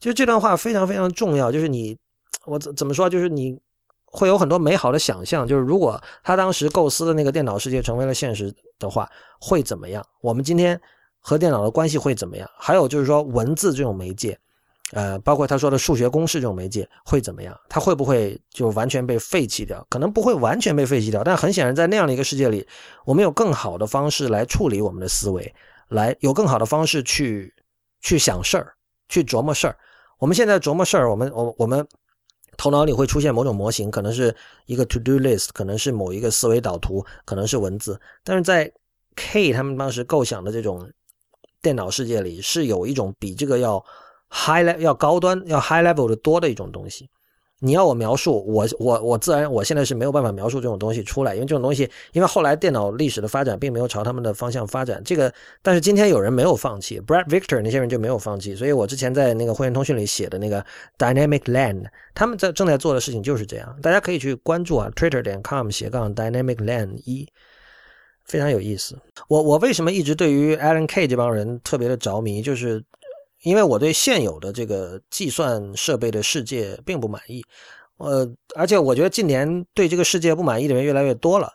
[0.00, 1.96] 就这段话非常非常重要，就是你，
[2.44, 3.08] 我怎怎么说？
[3.08, 3.58] 就是你
[4.04, 9.08] 会有很多美好的想象，就是如果他当时构思的那个电脑世界成为了现实的话，
[9.40, 10.04] 会怎么样？
[10.20, 10.80] 我们今天
[11.18, 12.48] 和电脑的关系会怎么样？
[12.58, 14.38] 还有就是说，文字这种媒介，
[14.92, 17.58] 呃，包括他说的数学公式这种媒介会怎么样？
[17.68, 19.84] 它会不会就完全被废弃掉？
[19.90, 22.66] 可能不会完全被废弃掉，但很显然，在那样的一个世界里，
[23.04, 25.52] 我们有更好的方式来处理我们的思维，
[25.88, 27.52] 来有更好的方式去
[28.00, 28.75] 去想事儿，
[29.08, 29.76] 去琢磨事儿。
[30.18, 31.86] 我们现在琢磨事儿，我们我我们
[32.56, 34.34] 头脑里会出现某种模型，可能是
[34.64, 38.00] 一个 to do list，可能是某一个思维导图，可能是文字。
[38.24, 38.72] 但是在
[39.14, 40.90] K 他们当时构想的这种
[41.60, 43.78] 电脑世界里，是有一种比这个要
[44.30, 47.08] high level 要高端、要 high level 的多的一种东西。
[47.60, 55.00] 你要我描述，我我我自然我现在是没有办法描述这种东西出来，因为这种东西，因为后来电脑历史的发展并没有朝他们的方向发展。
[55.02, 55.32] 这个，
[55.62, 58.54] 但是今天有人没有放弃，Brad Victor 那些人就没有放弃。
[58.54, 60.62] 所以我之前在那个会员通讯里写的那个
[60.98, 63.74] Dynamic Land，他们在正在做的事情就是这样。
[63.80, 67.26] 大家可以去关注啊，Twitter 点 com 斜杠 Dynamic Land 一，
[68.26, 68.98] 非常有意思。
[69.28, 72.84] 我我为什么一直对于 Alan K 这帮人特别的着迷，就是。
[73.46, 77.44] 因为我对现有的这个计算设备的世界并不满意，
[77.98, 81.48] 呃，而且我觉得近年对这个世界不满意的人越来越多了，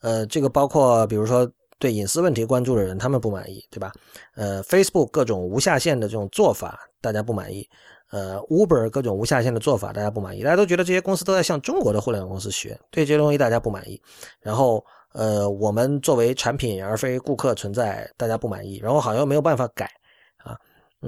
[0.00, 3.92] 呃，这个包括比如说对隐私问题关注的人，他们不满意，对吧？
[4.34, 7.62] 呃，Facebook 各种无下限的这种做法，大家不满意；
[8.10, 10.42] 呃，Uber 各种无下限的做法，大家不满意。
[10.42, 14.02] 大家都觉得这些公司都在向中国的互联网公司学，对这些东西大家不满意。
[14.40, 18.80] 然后，呃，我们作为产品而非顾客存在，大家不满意。
[18.82, 19.88] 然后好像没有办法改。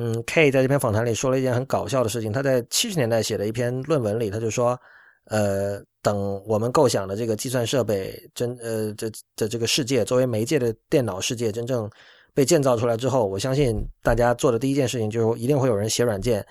[0.01, 2.33] 嗯，K 在这篇访谈里说了一件很搞笑的事情。
[2.33, 4.79] 他在七十年代写的一篇论文里，他就说，
[5.25, 11.91] 呃，等我们构想的这个计算设备真呃这这这个世界作为媒介的电脑世界真正
[12.33, 16.47] 被建造出来之后，我相信大家做的第一件事情就是一定会有人写软件，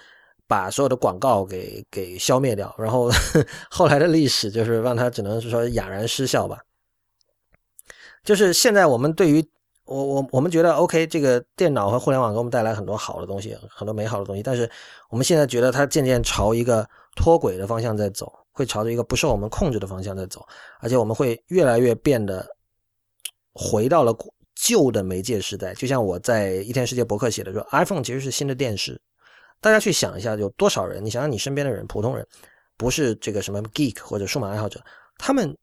[0.45, 3.09] 把所有的广告给给消灭掉，然后
[3.71, 6.59] 后来的历史就是让它只能是说哑然失笑吧。
[8.25, 9.41] 就是现在我们对于
[9.87, 14.69] 我我我们觉得 OK，这个电脑和互联网给我们带来很多好的东西，很多美好的东西，但是
[15.09, 18.31] 我们现在觉得它渐渐朝一个脱轨的方向在走。
[18.57, 20.43] 会朝着一个不受我们控制的方向在走，
[20.79, 22.43] 而且我们会越来越变得
[23.53, 24.11] 回到了
[24.55, 25.75] 旧的媒介时代。
[25.75, 28.99] 就像我在一天世界博客写的说，iPhone 其实是新的电视。
[29.61, 31.05] 大家去想一下，有多少人？
[31.05, 32.25] 你想想你身边的人，普通人，
[32.77, 34.83] 不是这个什么 geek 或者数码爱好者，
[35.19, 35.55] 他们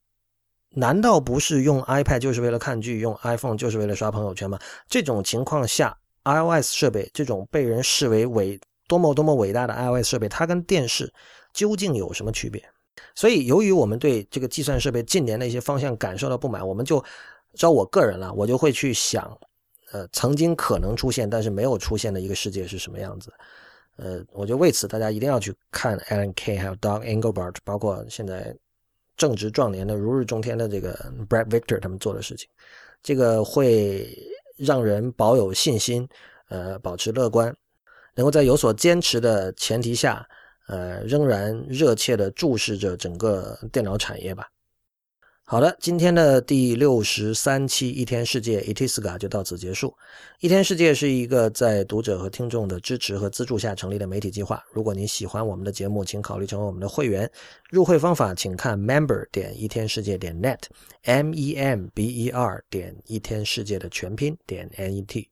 [0.75, 4.59] 难道不是用 iPad 就是为了看剧，用 iPhone 就是为了刷朋友圈吗？
[4.89, 11.13] 这种情况下，iOS 设备这种被人视为伟多么多么伟大的 iOS 设备，它跟电视
[11.53, 12.63] 究竟有什么区别？
[13.15, 17.03] 所以，由于我们对这个计算设备近年的一些方向感受到不满，我们就
[17.55, 19.37] 照我个人了，我就会去想，
[19.93, 23.33] 呃，曾经可能出现但是没有出现的一个世界是什么样子。
[23.97, 28.53] 呃，我就为此大家一定要去看 Alan Kay 还有 Doug Engelbart，包括现在
[29.17, 30.95] 正值壮年的如日中天的这个
[31.29, 32.49] Brad Victor 他们做的事情，
[33.03, 34.09] 这个会
[34.57, 36.09] 让人保有信心，
[36.49, 37.55] 呃，保持乐观，
[38.15, 40.27] 能够在有所坚持的前提下。
[40.67, 44.49] 呃，仍然热切地注视着整个电脑产业吧。
[45.47, 49.95] 好的，今天的第六十三期《一天世界》Itiska 就到此结束。
[50.41, 54.65] 一天世界是一个在读者和听众的支持和资助下成立的媒体计划。
[54.73, 57.31] 如果您喜欢我们的节目，请考虑成为我们的会员。
[57.69, 65.29] 入会方法，请看 member 点一天世界点 net，m e m b e r 点一天世界的全拼点 n e t。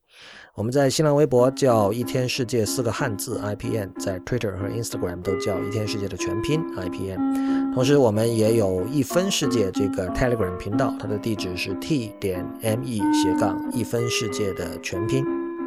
[0.55, 7.73] 我们在新浪微博叫一天世界四个汉字 IPN，在 Twitter 和 Instagram 都叫一天世界的全拼 IPN。
[7.73, 15.25] 同时，我们也有一分世界这个 Telegram 频道，它的地址是 t 点 me 斜杠一分世界的全拼。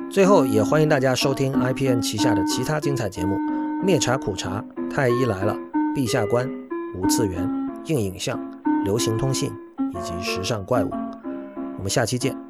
[0.09, 3.37] 最后，也欢迎大家收听 IPN 旗下的其他精彩节目：
[3.83, 5.57] 灭茶苦茶、太医来了、
[5.97, 6.49] 陛下观、
[6.97, 7.45] 无次元、
[7.87, 8.39] 硬影像、
[8.85, 9.51] 流行通信
[9.93, 10.91] 以及时尚怪物。
[11.77, 12.46] 我们下期见。